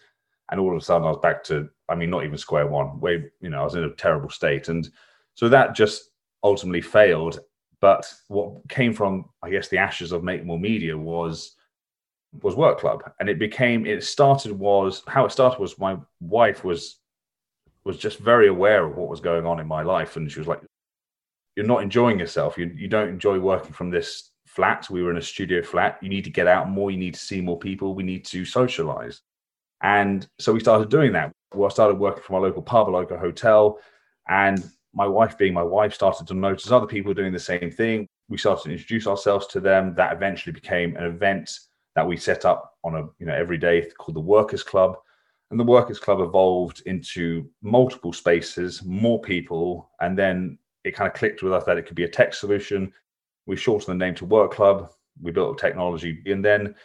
[0.52, 3.00] And all of a sudden I was back to, I mean, not even square one,
[3.00, 4.68] way, you know, I was in a terrible state.
[4.68, 4.88] And
[5.34, 6.12] so that just
[6.44, 7.40] ultimately failed.
[7.82, 11.56] But what came from, I guess, the ashes of Make More Media was
[12.42, 16.64] was work club and it became it started was how it started was my wife
[16.66, 17.00] was
[17.86, 20.48] was just very aware of what was going on in my life and she was
[20.48, 20.62] like
[21.56, 22.58] you're not enjoying yourself.
[22.58, 24.90] You, you don't enjoy working from this flat.
[24.90, 25.98] We were in a studio flat.
[26.02, 26.92] You need to get out more.
[26.92, 27.96] You need to see more people.
[27.96, 29.22] We need to socialize.
[29.82, 31.32] And so we started doing that.
[31.54, 33.80] Well, I started working from a local pub, a local hotel.
[34.28, 34.64] And
[34.94, 38.08] my wife, being my wife, started to notice other people doing the same thing.
[38.30, 39.94] We started to introduce ourselves to them.
[39.96, 41.52] That eventually became an event
[41.96, 44.98] that we set up on a you know every day called the Workers Club.
[45.52, 51.14] And the Workers Club evolved into multiple spaces, more people, and then it kind of
[51.14, 52.94] clicked with us that it could be a tech solution.
[53.48, 54.92] we shortened the name to Work Club.
[55.22, 56.76] We built technology, and then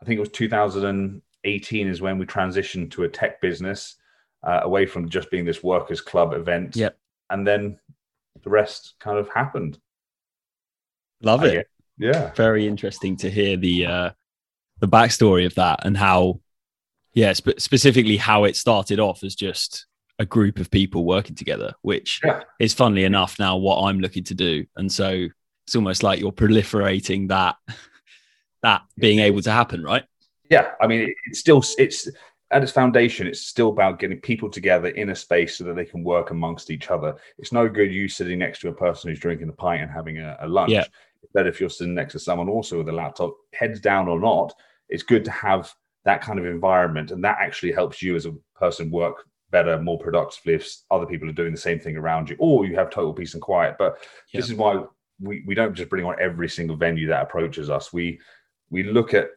[0.00, 3.96] I think it was 2018 is when we transitioned to a tech business
[4.42, 6.76] uh, away from just being this workers club event.
[6.76, 6.96] Yep.
[7.28, 7.78] And then
[8.42, 9.78] the rest kind of happened.
[11.22, 11.68] Love it.
[11.98, 12.32] Yeah.
[12.34, 14.10] Very interesting to hear the uh,
[14.78, 16.40] the backstory of that and how,
[17.12, 19.86] yeah, spe- specifically how it started off as just
[20.20, 22.42] a group of people working together, which Yeah.
[22.60, 24.66] is funnily enough now what I'm looking to do.
[24.76, 25.26] And so
[25.66, 27.56] it's almost like you're proliferating that
[28.62, 30.04] that being able to happen, right?
[30.50, 30.72] Yeah.
[30.82, 32.06] I mean, it's still, it's
[32.50, 35.86] at its foundation, it's still about getting people together in a space so that they
[35.86, 37.16] can work amongst each other.
[37.38, 40.18] It's no good you sitting next to a person who's drinking a pint and having
[40.18, 40.72] a, a lunch.
[40.72, 40.84] Yeah.
[41.22, 44.52] It's if you're sitting next to someone also with a laptop, heads down or not.
[44.90, 45.72] It's good to have
[46.04, 47.10] that kind of environment.
[47.10, 51.28] And that actually helps you as a person work better, more productively if other people
[51.28, 53.76] are doing the same thing around you, or you have total peace and quiet.
[53.78, 53.98] But
[54.32, 54.82] this is why
[55.20, 57.92] we, we don't just bring on every single venue that approaches us.
[57.92, 58.20] We
[58.70, 59.28] we look at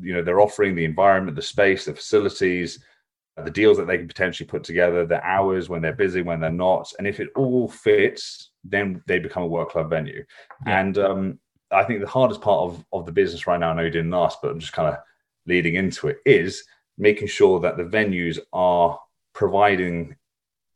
[0.00, 2.82] you know they're offering the environment, the space, the facilities,
[3.36, 6.50] the deals that they can potentially put together, the hours when they're busy, when they're
[6.50, 10.24] not, and if it all fits, then they become a work club venue.
[10.66, 10.80] Yeah.
[10.80, 11.38] And um,
[11.70, 14.14] I think the hardest part of of the business right now, I know you didn't
[14.14, 14.98] ask, but I'm just kind of
[15.46, 16.64] leading into it, is
[16.98, 18.98] making sure that the venues are
[19.36, 20.16] providing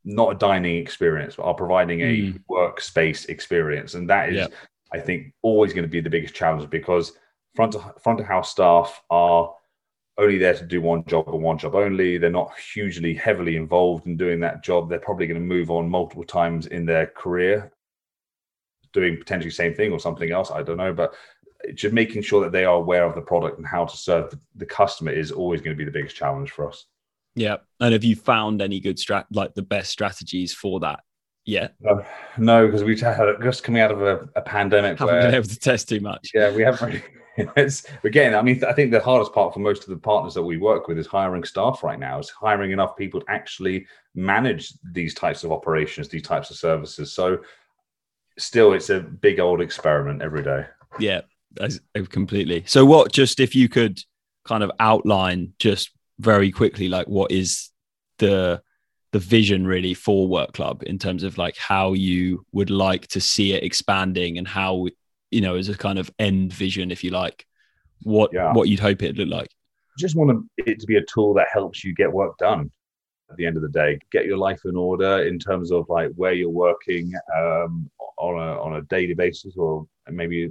[0.05, 2.44] not a dining experience, but are providing a Mm.
[2.49, 4.46] workspace experience, and that is, Yeah.
[4.92, 7.16] I think, always going to be the biggest challenge because
[7.55, 9.55] front of front of house staff are
[10.18, 12.18] only there to do one job and one job only.
[12.18, 14.88] They're not hugely heavily involved in doing that job.
[14.88, 17.73] They're probably going to move on multiple times in their career,
[18.92, 20.51] doing potentially the same thing or something else.
[20.51, 21.14] I don't know, but
[21.75, 24.66] just making sure that they are aware of the product and how to serve the
[24.66, 26.87] customer is always going to be the biggest challenge for us.
[27.35, 27.59] Yeah.
[27.81, 31.01] And have you found any good strat like the best strategies for that?
[31.45, 31.69] Yeah.
[31.81, 32.05] No,
[32.38, 35.49] no, because we've had just coming out of a, a pandemic Haven't where been able
[35.49, 36.31] to test too much.
[36.35, 37.03] yeah, we haven't really.
[37.57, 38.35] It's again.
[38.35, 40.88] I mean, I think the hardest part for most of the partners that we work
[40.88, 42.19] with is hiring staff right now.
[42.19, 47.12] Is hiring enough people to actually manage these types of operations, these types of services.
[47.12, 47.38] So,
[48.37, 50.66] still, it's a big old experiment every day.
[50.99, 51.23] Yeah,
[52.11, 52.64] completely.
[52.66, 53.11] So, what?
[53.12, 54.03] Just if you could
[54.45, 57.71] kind of outline just very quickly, like what is
[58.19, 58.63] the
[59.13, 63.21] the vision really for Work Club in terms of like how you would like to
[63.21, 64.87] see it expanding and how
[65.31, 67.47] you know as a kind of end vision, if you like,
[68.03, 68.53] what Yeah.
[68.53, 69.51] what you'd hope it'd look like.
[69.99, 72.71] Just want it to be a tool that helps you get work done.
[73.31, 76.11] At the end of the day, get your life in order in terms of like
[76.17, 80.51] where you're working um, on a on a daily basis or maybe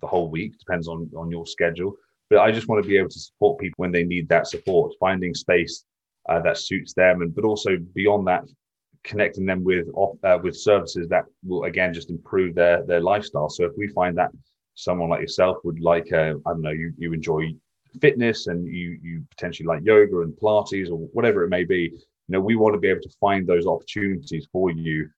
[0.00, 1.96] the whole week depends on on your schedule.
[2.30, 4.94] But I just want to be able to support people when they need that support,
[5.00, 5.84] finding space
[6.28, 8.44] uh, that suits them, and but also beyond that,
[9.02, 9.88] connecting them with
[10.24, 13.48] uh, with services that will again just improve their their lifestyle.
[13.48, 14.30] So if we find that
[14.74, 17.52] someone like yourself would like, uh, I don't know, you you enjoy
[18.00, 22.00] fitness and you you potentially like yoga and Pilates or whatever it may be, you
[22.28, 25.08] know, we want to be able to find those opportunities for you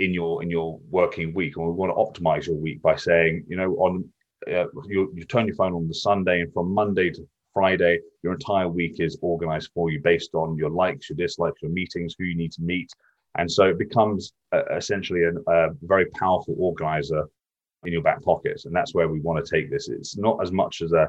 [0.00, 3.44] in your in your working week, and we want to optimize your week by saying,
[3.46, 4.04] you know, on
[4.48, 8.32] uh, you, you turn your phone on the Sunday, and from Monday to Friday, your
[8.32, 12.24] entire week is organized for you based on your likes, your dislikes, your meetings, who
[12.24, 12.90] you need to meet.
[13.38, 17.24] And so it becomes uh, essentially a, a very powerful organizer
[17.84, 18.62] in your back pocket.
[18.64, 19.88] And that's where we want to take this.
[19.88, 21.08] It's not as much as a,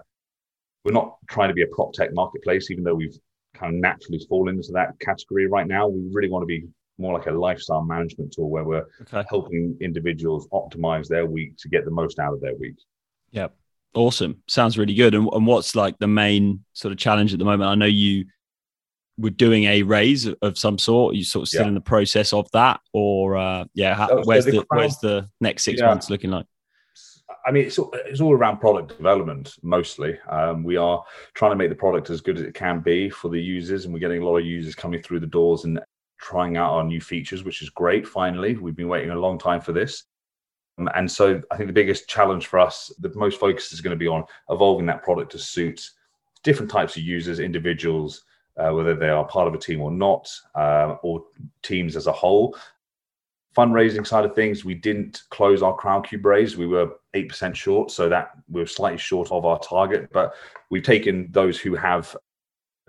[0.84, 3.18] we're not trying to be a prop tech marketplace, even though we've
[3.54, 5.88] kind of naturally fallen into that category right now.
[5.88, 6.66] We really want to be
[6.98, 9.24] more like a lifestyle management tool where we're Okay.
[9.30, 12.76] helping individuals optimize their week to get the most out of their week.
[13.34, 13.54] Yep.
[13.96, 14.42] Awesome.
[14.48, 15.14] Sounds really good.
[15.14, 17.70] And, and what's like the main sort of challenge at the moment?
[17.70, 18.26] I know you
[19.20, 21.14] were doing a raise of- some sort.
[21.14, 21.68] Are you sort of still Yeah.
[21.68, 24.80] in the process of that, or uh, yeah, how, So- so where's the the, crowd-
[24.80, 25.88] where's the next six Yeah.
[25.88, 26.46] months looking like?
[27.46, 30.18] I mean, it's all, it's all around product development mostly.
[30.30, 33.30] Um, we are trying to make the product as good as it can be for
[33.30, 35.80] the users, and we're getting a lot of users coming through the doors and
[36.20, 38.08] trying out our new features, which is great.
[38.08, 40.06] Finally, we've been waiting a long time for this.
[40.78, 43.96] Um, and so, I think the biggest challenge for us, the most focus is going
[43.96, 45.90] to be on evolving that product to suit
[46.44, 48.24] different types of users, individuals,
[48.58, 51.24] uh, whether they are part of a team or not, uh, or
[51.62, 52.56] teams as a whole
[53.56, 56.58] fundraising side of things, we didn't close our Crowdcube raise.
[56.58, 60.10] We were 8% short, so that we were slightly short of our target.
[60.12, 60.34] But
[60.70, 62.16] we've taken those who have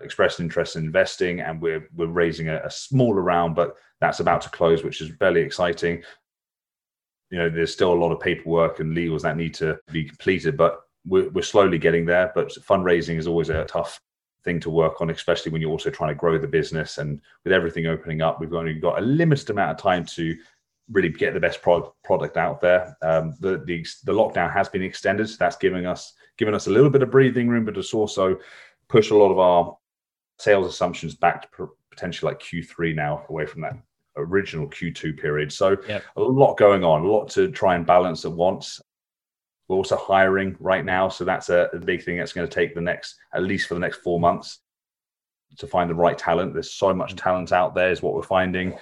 [0.01, 4.41] expressed interest in investing and we're, we're raising a, a smaller round, but that's about
[4.41, 6.03] to close, which is fairly exciting.
[7.31, 10.57] You know, there's still a lot of paperwork and legals that need to be completed,
[10.57, 12.31] but we're, we're slowly getting there.
[12.35, 13.99] But fundraising is always a tough
[14.43, 16.97] thing to work on, especially when you're also trying to grow the business.
[16.97, 20.35] And with everything opening up, we've only got a limited amount of time to
[20.91, 22.95] really get the best pro- product out there.
[23.01, 26.71] Um, the, the the lockdown has been extended, so that's giving us giving us a
[26.71, 28.37] little bit of breathing room, but it's also
[28.87, 29.77] push a lot of our
[30.37, 33.77] sales assumptions back to potentially like Q3 now, away from that
[34.17, 35.51] original Q2 period.
[35.51, 36.03] So yep.
[36.15, 38.81] a lot going on, a lot to try and balance at once.
[39.67, 42.75] We're also hiring right now, so that's a, a big thing that's going to take
[42.75, 44.59] the next, at least for the next four months,
[45.57, 46.53] to find the right talent.
[46.53, 47.23] There's so much mm.
[47.23, 48.79] talent out there, is what we're finding, mm.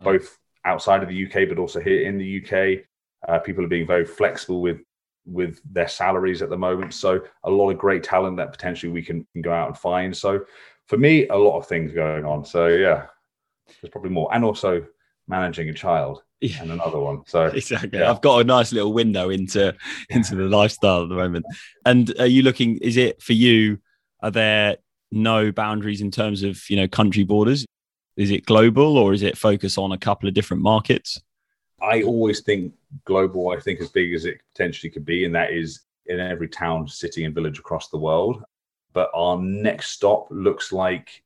[0.00, 2.84] both outside of the UK, but also here in the UK.
[3.26, 4.80] Uh, people are being very flexible with
[5.28, 6.94] with their salaries at the moment.
[6.94, 10.16] So a lot of great talent that potentially we can, can go out and find.
[10.16, 10.40] So
[10.86, 12.44] for me, a lot of things going on.
[12.44, 13.06] So yeah,
[13.80, 14.86] there's probably more, and also
[15.26, 16.60] managing a child yeah.
[16.62, 17.22] and another one.
[17.26, 18.10] So exactly, yeah.
[18.10, 19.74] I've got a nice little window into
[20.10, 21.46] into the lifestyle at the moment.
[21.84, 22.78] And are you looking?
[22.78, 23.78] Is it for you?
[24.20, 24.76] Are there
[25.10, 27.66] no boundaries in terms of you know country borders?
[28.16, 31.20] Is it global or is it focus on a couple of different markets?
[31.80, 33.50] I always think global.
[33.50, 36.88] I think as big as it potentially could be, and that is in every town,
[36.88, 38.42] city, and village across the world.
[38.92, 41.22] But our next stop looks like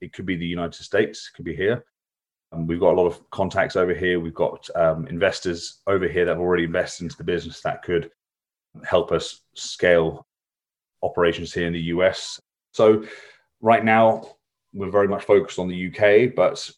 [0.00, 1.84] it could be the United States, it could be here.
[2.52, 4.20] Um, we've got a lot of contacts over here.
[4.20, 8.10] We've got um, investors over here that have already invested into the business that could
[8.84, 10.26] help us scale
[11.02, 12.40] operations here in the US.
[12.72, 13.04] So,
[13.60, 14.36] right now,
[14.72, 16.68] we're very much focused on the UK, but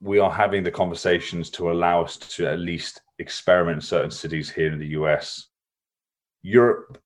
[0.00, 4.50] we are having the conversations to allow us to at least experiment in certain cities
[4.50, 5.48] here in the US.
[6.42, 6.98] Europe,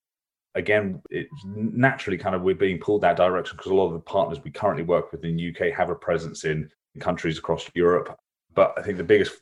[0.54, 4.00] again, it's naturally kind of we're being pulled that direction because a lot of the
[4.00, 6.70] partners we currently work with in the UK have a presence in
[7.00, 8.18] countries across Europe.
[8.54, 9.32] But I think the biggest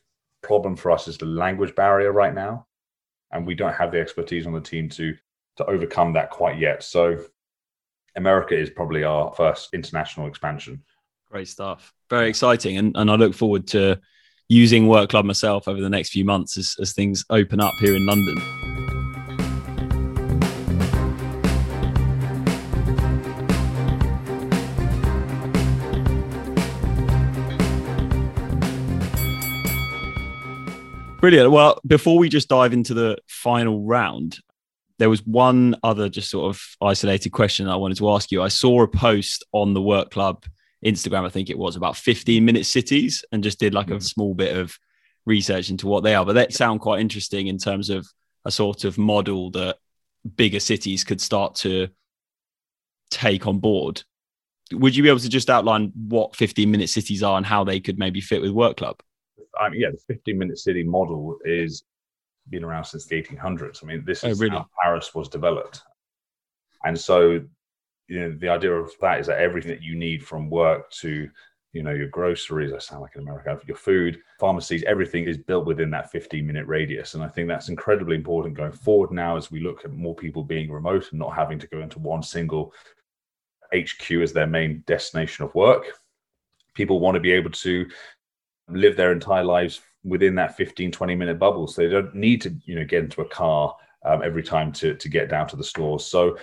[0.43, 2.67] problem for us is the language barrier right now.
[3.33, 5.15] And we don't have the expertise on the team to
[5.57, 6.83] to overcome that quite yet.
[6.83, 7.19] So
[8.15, 10.83] America is probably our first international expansion.
[11.31, 11.93] Great stuff.
[12.11, 12.77] Very exciting.
[12.79, 14.01] And, and I look forward to
[14.49, 17.95] using Work Club myself over the next few months as, as things open up here
[17.97, 18.76] in London.
[31.27, 31.51] Brilliant.
[31.51, 34.39] Well, before we just dive into the final round,
[35.01, 38.45] there was one other just sort of isolated question I wanted to ask you.
[38.45, 40.45] I saw a post on the Work Club
[40.85, 44.03] Instagram, I think it was about 15 minute cities, and just did like a mm.
[44.05, 44.79] small bit of
[45.25, 46.25] research into what they are.
[46.25, 48.07] But they sound quite interesting in terms of
[48.45, 49.79] a sort of model that
[50.37, 51.89] bigger cities could start to
[53.11, 54.01] take on board.
[54.71, 57.81] Would you be able to just outline what 15 minute cities are and how they
[57.81, 59.01] could maybe fit with Work Club?
[59.61, 61.85] I mean, yeah, the 15 minute city model is
[62.49, 63.83] been around since the 1800s.
[63.83, 64.57] I mean, this oh, is oh, really?
[64.57, 65.83] how Paris was developed.
[66.85, 67.41] And so
[68.09, 71.29] you know the idea of that is that everything that you need from work to
[71.73, 75.67] you know your groceries i sound like in america your food pharmacies everything is built
[75.67, 79.51] within that 15 minute radius and i think that's incredibly important going forward now as
[79.51, 82.73] we look at more people being remote and not having to go into one single
[83.75, 85.85] hq as their main destination of work
[86.75, 87.87] people want to be able to
[88.69, 91.67] live their entire lives within that 15 20 minute bubble.
[91.67, 94.95] So they don't need to you know get into a car um, every time to
[94.95, 96.37] to get down to the stores so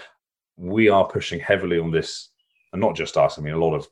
[0.57, 2.29] we are pushing heavily on this,
[2.71, 3.37] and not just us.
[3.37, 3.87] I mean, a lot of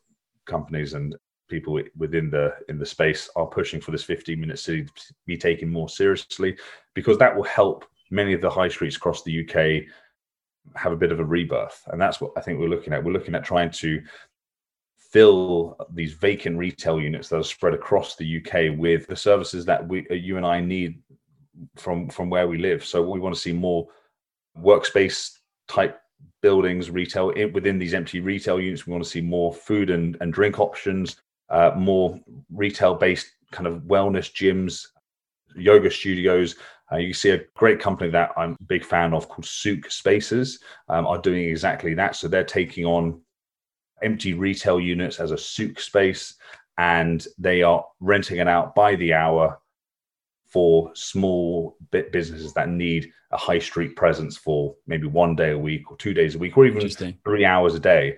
[0.45, 1.15] companies and
[1.49, 5.37] people within the in the space are pushing for this 15 minute city to be
[5.37, 6.57] taken more seriously
[6.93, 9.83] because that will help many of the high streets across the UK
[10.75, 11.81] have a bit of a rebirth.
[11.87, 13.03] And that's what I think we're looking at.
[13.03, 14.01] We're looking at trying to
[15.11, 19.85] fill these vacant retail units that are spread across the UK with the services that
[19.87, 21.01] we you and I need
[21.75, 23.87] from from where we live so we want to see more
[24.57, 25.37] workspace
[25.67, 26.01] type
[26.41, 28.85] buildings, retail in, within these empty retail units.
[28.85, 31.17] We want to see more food and, and drink options,
[31.49, 32.19] uh, more
[32.51, 34.87] retail based kind of wellness gyms,
[35.55, 36.55] yoga studios.
[36.91, 40.59] Uh, you see a great company that I'm a big fan of called Souk Spaces
[40.89, 42.15] um, are doing exactly that.
[42.15, 43.21] So they're taking on
[44.03, 46.35] empty retail units as a souk space
[46.77, 49.59] and they are renting it out by the hour
[50.47, 55.57] for small bit businesses that need a high street presence for maybe one day a
[55.57, 56.89] week or two days a week or even
[57.23, 58.17] three hours a day.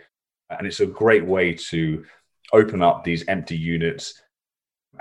[0.50, 2.04] And it's a great way to
[2.52, 4.23] open up these empty units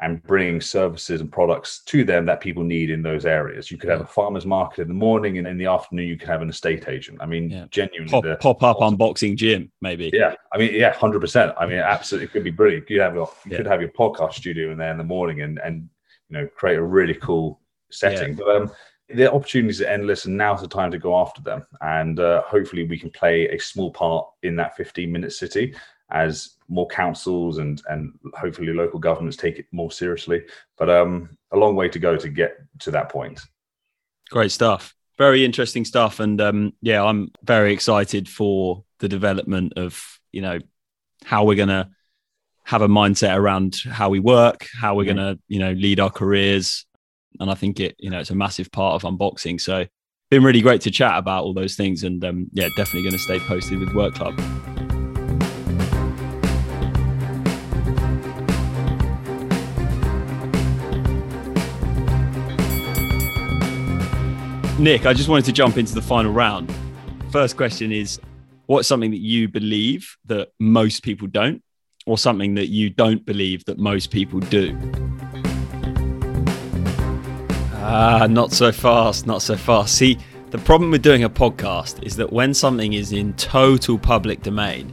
[0.00, 3.70] and bring services and products to them that people need in those areas.
[3.70, 6.28] You could have a farmer's market in the morning, and in the afternoon, you could
[6.28, 7.18] have an estate agent.
[7.20, 7.66] I mean, yeah.
[7.70, 8.96] genuinely, pop, the, pop up awesome.
[8.96, 10.10] unboxing gym, maybe.
[10.12, 11.52] Yeah, I mean, yeah, hundred percent.
[11.58, 12.88] I mean, absolutely, it could be brilliant.
[12.88, 13.56] You have your, you yeah.
[13.58, 15.88] could have your podcast studio in there in the morning, and and
[16.28, 18.30] you know create a really cool setting.
[18.30, 18.44] Yeah.
[18.44, 18.72] But um,
[19.14, 21.66] the opportunities are endless, and now's the time to go after them.
[21.82, 25.74] And uh, hopefully, we can play a small part in that 15 minute city
[26.12, 30.42] as more councils and and hopefully local governments take it more seriously.
[30.78, 33.40] But um, a long way to go to get to that point.
[34.30, 34.94] Great stuff.
[35.18, 40.02] Very interesting stuff, and um, yeah, I'm very excited for the development of
[40.32, 40.58] you know
[41.24, 41.90] how we're gonna
[42.64, 45.16] have a mindset around how we work, how we're mm-hmm.
[45.16, 46.86] gonna you know lead our careers,
[47.40, 49.60] and I think it you know it's a massive part of unboxing.
[49.60, 49.86] So
[50.30, 53.18] been really great to chat about all those things, and um, yeah, definitely going to
[53.18, 54.34] stay posted with Work Club.
[64.82, 66.74] Nick, I just wanted to jump into the final round.
[67.30, 68.20] First question is
[68.66, 71.62] what's something that you believe that most people don't,
[72.04, 74.76] or something that you don't believe that most people do?
[77.74, 79.94] Ah, not so fast, not so fast.
[79.94, 80.18] See,
[80.50, 84.92] the problem with doing a podcast is that when something is in total public domain,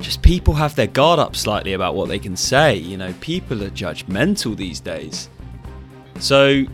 [0.00, 2.76] just people have their guard up slightly about what they can say.
[2.76, 5.28] You know, people are judgmental these days.
[6.18, 6.64] So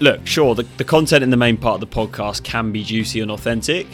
[0.00, 3.20] look, sure, the, the content in the main part of the podcast can be juicy
[3.20, 3.86] and authentic,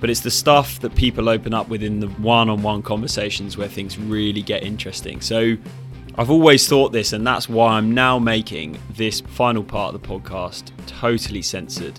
[0.00, 3.68] but it's the stuff that people open up within the one on one conversations where
[3.68, 5.20] things really get interesting.
[5.20, 5.56] So
[6.16, 10.08] I've always thought this, and that's why I'm now making this final part of the
[10.08, 11.98] podcast totally censored.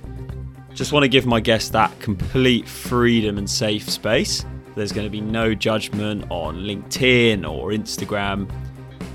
[0.74, 4.46] Just want to give my guests that complete freedom and safe space.
[4.76, 8.50] There's going to be no judgment on LinkedIn or Instagram.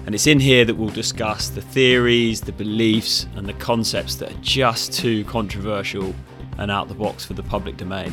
[0.07, 4.33] And it's in here that we'll discuss the theories, the beliefs, and the concepts that
[4.33, 6.15] are just too controversial
[6.59, 8.13] and out the box for the public domain.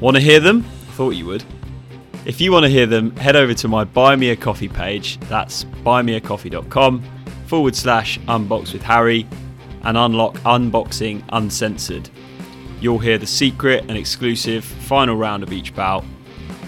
[0.00, 0.64] Want to hear them?
[0.88, 1.44] I thought you would.
[2.26, 5.18] If you want to hear them, head over to my Buy Me a Coffee page.
[5.20, 7.02] That's buymeacoffee.com
[7.46, 9.26] forward slash unbox with Harry
[9.82, 12.10] and unlock unboxing uncensored.
[12.80, 16.04] You'll hear the secret and exclusive final round of each bout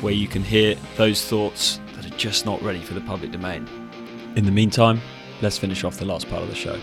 [0.01, 3.82] where you can hear those thoughts that are just not ready for the public domain.
[4.35, 4.99] In the meantime,
[5.43, 6.79] let's finish off the last part of the show.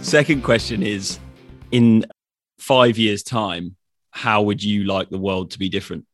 [0.00, 1.18] Second question is
[1.72, 2.06] in
[2.58, 3.76] five years' time,
[4.12, 6.06] how would you like the world to be different?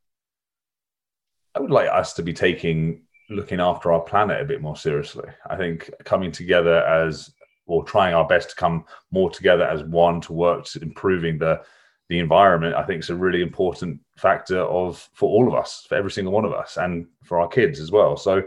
[1.55, 5.29] I would like us to be taking looking after our planet a bit more seriously.
[5.49, 7.33] I think coming together as
[7.67, 11.63] or trying our best to come more together as one to work to improving the
[12.11, 15.95] the environment, I think is a really important factor of for all of us, for
[15.95, 18.17] every single one of us, and for our kids as well.
[18.17, 18.43] So,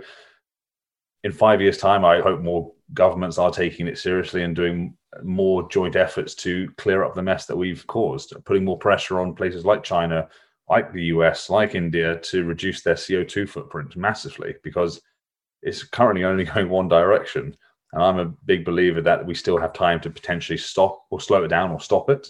[1.23, 5.69] in five years' time, I hope more governments are taking it seriously and doing more
[5.69, 9.63] joint efforts to clear up the mess that we've caused, putting more pressure on places
[9.63, 10.27] like China,
[10.69, 14.99] like the US, like India to reduce their CO2 footprint massively because
[15.61, 17.55] it's currently only going one direction.
[17.93, 21.45] And I'm a big believer that we still have time to potentially stop or slow
[21.45, 22.27] it down or stop it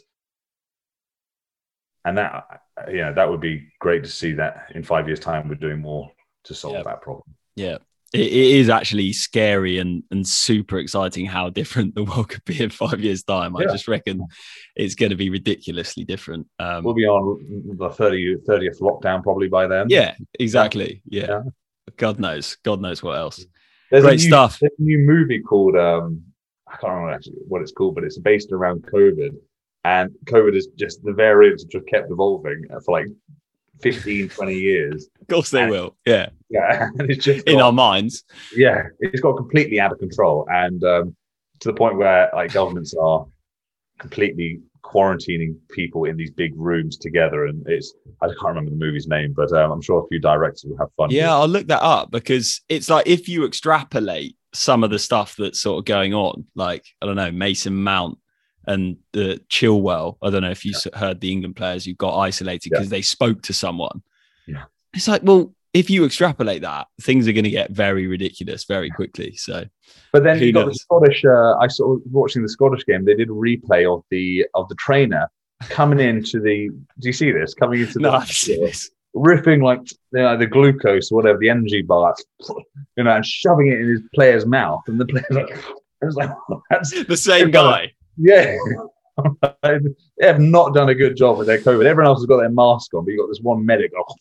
[2.05, 2.45] and that
[2.91, 6.11] yeah, that would be great to see that in five years' time we're doing more
[6.45, 6.83] to solve yeah.
[6.83, 7.23] that problem.
[7.55, 7.77] Yeah.
[8.13, 12.69] It, is actually scary and, and super exciting how different the world could be in
[12.69, 13.55] five years' time.
[13.57, 14.27] I just reckon
[14.75, 16.47] it's going to be ridiculously different.
[16.59, 19.87] Um, we'll be on the 30, 30th lockdown probably by then.
[19.89, 21.01] Yeah, exactly.
[21.07, 21.27] Yeah.
[21.27, 21.41] yeah.
[21.97, 22.57] God knows.
[22.63, 23.45] God knows what else.
[23.89, 24.59] There's Great a new, stuff.
[24.59, 26.21] There's a new movie called, um,
[26.67, 29.35] I can't remember actually what it's called, but it's based around COVID
[29.83, 33.07] and COVID is just the variants just kept evolving for like
[33.81, 35.09] 15, 20 years.
[35.21, 35.95] Of course they and, will.
[36.05, 36.29] Yeah.
[36.49, 36.89] Yeah.
[36.99, 38.23] And it's just in got, our minds.
[38.55, 38.83] Yeah.
[38.99, 40.47] It's got completely out of control.
[40.49, 41.15] And um,
[41.59, 43.25] to the point where like governments are
[43.99, 47.45] completely quarantining people in these big rooms together.
[47.45, 50.65] And it's, I can't remember the movie's name, but um, I'm sure a few directors
[50.65, 51.09] will have fun.
[51.09, 51.33] Yeah.
[51.33, 55.59] I'll look that up because it's like if you extrapolate some of the stuff that's
[55.59, 58.17] sort of going on, like, I don't know, Mason Mount
[58.67, 60.17] and the Chilwell.
[60.21, 60.97] I don't know if you yeah.
[60.97, 62.97] heard the England players who got isolated because yeah.
[62.97, 64.01] they spoke to someone.
[64.47, 68.65] Yeah, it's like, well, if you extrapolate that, things are going to get very ridiculous
[68.65, 69.35] very quickly.
[69.35, 69.65] So,
[70.11, 70.75] but then you got knows?
[70.75, 71.25] the Scottish.
[71.25, 73.05] Uh, I saw watching the Scottish game.
[73.05, 75.29] They did a replay of the of the trainer
[75.69, 76.69] coming into the.
[76.99, 77.99] Do you see this coming into the?
[78.01, 78.91] No, I've seen this.
[79.15, 82.15] Ripping like you know, the glucose or whatever the energy bar,
[82.95, 85.55] you know, and shoving it in his player's mouth, and the player's like,
[86.49, 87.91] like, that's the same guy.
[88.17, 88.57] Yeah.
[89.63, 89.79] they
[90.21, 91.85] have not done a good job with their COVID.
[91.85, 94.15] Everyone else has got their mask on, but you've got this one medic, oh,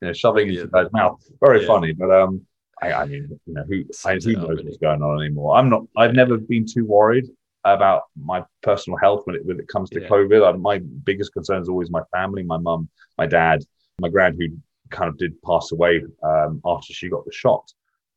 [0.00, 0.62] you know, shoving yeah.
[0.62, 1.22] into his mouth.
[1.40, 1.66] Very yeah.
[1.66, 2.46] funny, but um,
[2.82, 5.56] I, I, mean, you know, who, I, who knows what's going on anymore?
[5.56, 5.82] I'm not.
[5.96, 7.26] I've never been too worried
[7.64, 10.08] about my personal health when it when it comes to yeah.
[10.08, 10.46] COVID.
[10.46, 13.64] I, my biggest concern is always my family, my mum, my dad,
[14.00, 14.48] my grand, who
[14.90, 17.70] kind of did pass away um, after she got the shot,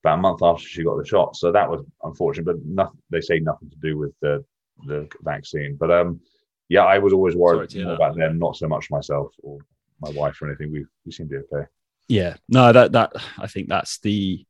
[0.04, 1.36] about a month after she got the shot.
[1.36, 3.00] So that was unfortunate, but nothing.
[3.10, 4.44] They say nothing to do with the
[4.86, 5.78] the vaccine.
[5.80, 6.22] But um,
[6.70, 9.60] yeah, I was always worried about them, not so much myself or
[10.00, 10.72] my wife or anything.
[10.72, 11.68] We we seem to be okay.
[12.08, 14.46] Yeah, no, that that I think that's the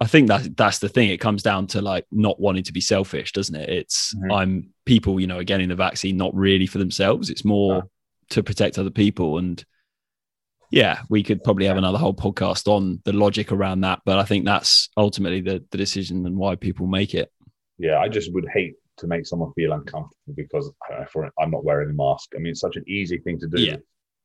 [0.00, 1.10] I think that that's the thing.
[1.10, 3.68] It comes down to like not wanting to be selfish, doesn't it?
[3.68, 4.32] It's mm-hmm.
[4.32, 7.30] I'm people, you know, are getting the vaccine not really for themselves.
[7.30, 7.80] It's more yeah.
[8.30, 9.38] to protect other people.
[9.38, 9.64] And
[10.70, 14.00] yeah, we could probably have another whole podcast on the logic around that.
[14.04, 17.32] But I think that's ultimately the, the decision and why people make it.
[17.76, 21.64] Yeah, I just would hate to make someone feel uncomfortable because uh, for I'm not
[21.64, 22.30] wearing a mask.
[22.34, 23.60] I mean, it's such an easy thing to do.
[23.60, 23.76] Yeah.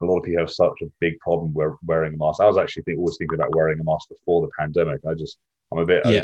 [0.02, 2.42] A lot of people have such a big problem with wearing a mask.
[2.42, 5.02] I was actually think, always thinking about wearing a mask before the pandemic.
[5.10, 5.38] I just
[5.72, 6.24] I'm a bit yeah.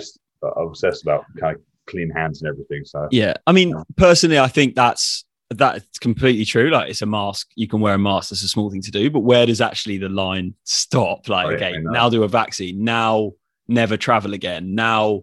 [0.58, 2.84] obsessed about kind of clean hands and everything.
[2.86, 6.70] So yeah, I mean, personally, I think that's that's completely true.
[6.70, 8.30] Like it's a mask, you can wear a mask.
[8.30, 11.28] That's a small thing to do, but where does actually the line stop?
[11.28, 12.84] Like, oh, okay, now do a vaccine.
[12.84, 13.32] Now
[13.68, 14.76] never travel again.
[14.76, 15.22] Now,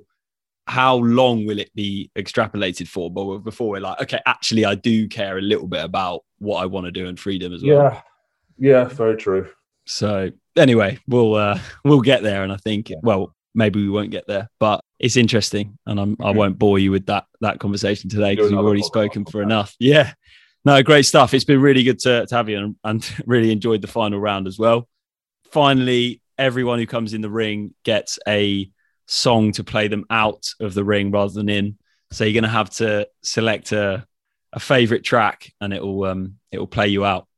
[0.66, 3.10] how long will it be extrapolated for?
[3.10, 6.66] But before we're like, okay, actually, I do care a little bit about what I
[6.66, 7.72] want to do and freedom as well.
[7.72, 8.00] Yeah,
[8.58, 9.48] yeah, very true.
[9.86, 12.96] So anyway, we'll uh, we'll get there, and I think yeah.
[13.02, 16.90] well, maybe we won't get there, but it's interesting, and I'm, I won't bore you
[16.90, 19.74] with that that conversation today because we've already spoken for enough.
[19.78, 20.12] Yeah,
[20.64, 21.32] no, great stuff.
[21.32, 24.48] It's been really good to, to have you, and, and really enjoyed the final round
[24.48, 24.88] as well.
[25.52, 28.68] Finally, everyone who comes in the ring gets a
[29.06, 31.78] song to play them out of the ring rather than in.
[32.12, 34.06] So you're going to have to select a
[34.56, 37.28] a favorite track, and it will um it will play you out.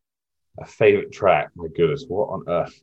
[0.60, 1.50] A favorite track?
[1.54, 2.82] My goodness, what on earth?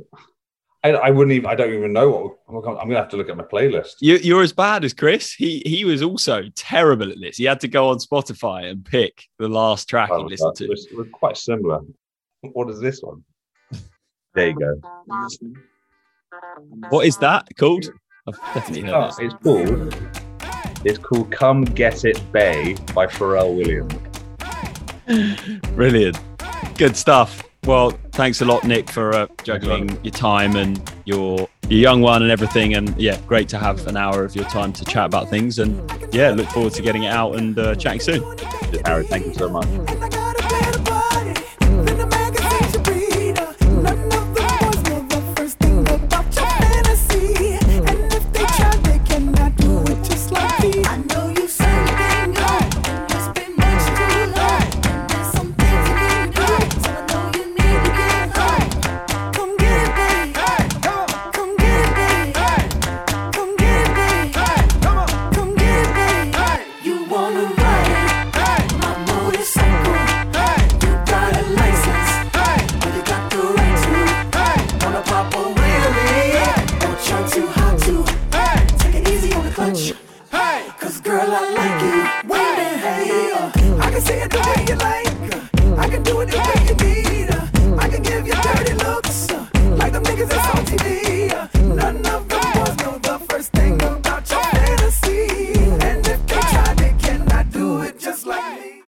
[0.84, 1.50] I, I, wouldn't even.
[1.50, 2.64] I don't even know what.
[2.68, 3.96] I'm gonna have to look at my playlist.
[4.02, 5.34] You, are as bad as Chris.
[5.34, 7.38] He he was also terrible at this.
[7.38, 10.68] He had to go on Spotify and pick the last track oh, he listened to.
[10.68, 11.80] We're, we're quite similar.
[12.42, 13.24] What is this one?
[14.36, 14.82] There you go.
[16.90, 17.86] What is that called?
[18.28, 19.96] I've definitely heard oh, It's called.
[20.84, 23.94] It's called "Come Get It Bae" by Pharrell Williams.
[25.76, 26.18] Brilliant.
[26.76, 27.44] Good stuff.
[27.66, 32.24] Well, thanks a lot, Nick, for uh, juggling your time and your your young one
[32.24, 32.74] and everything.
[32.74, 35.60] And yeah, great to have an hour of your time to chat about things.
[35.60, 35.80] And
[36.12, 38.24] yeah, look forward to getting it out and uh, chatting soon.
[38.86, 39.68] Harry, thank you so much.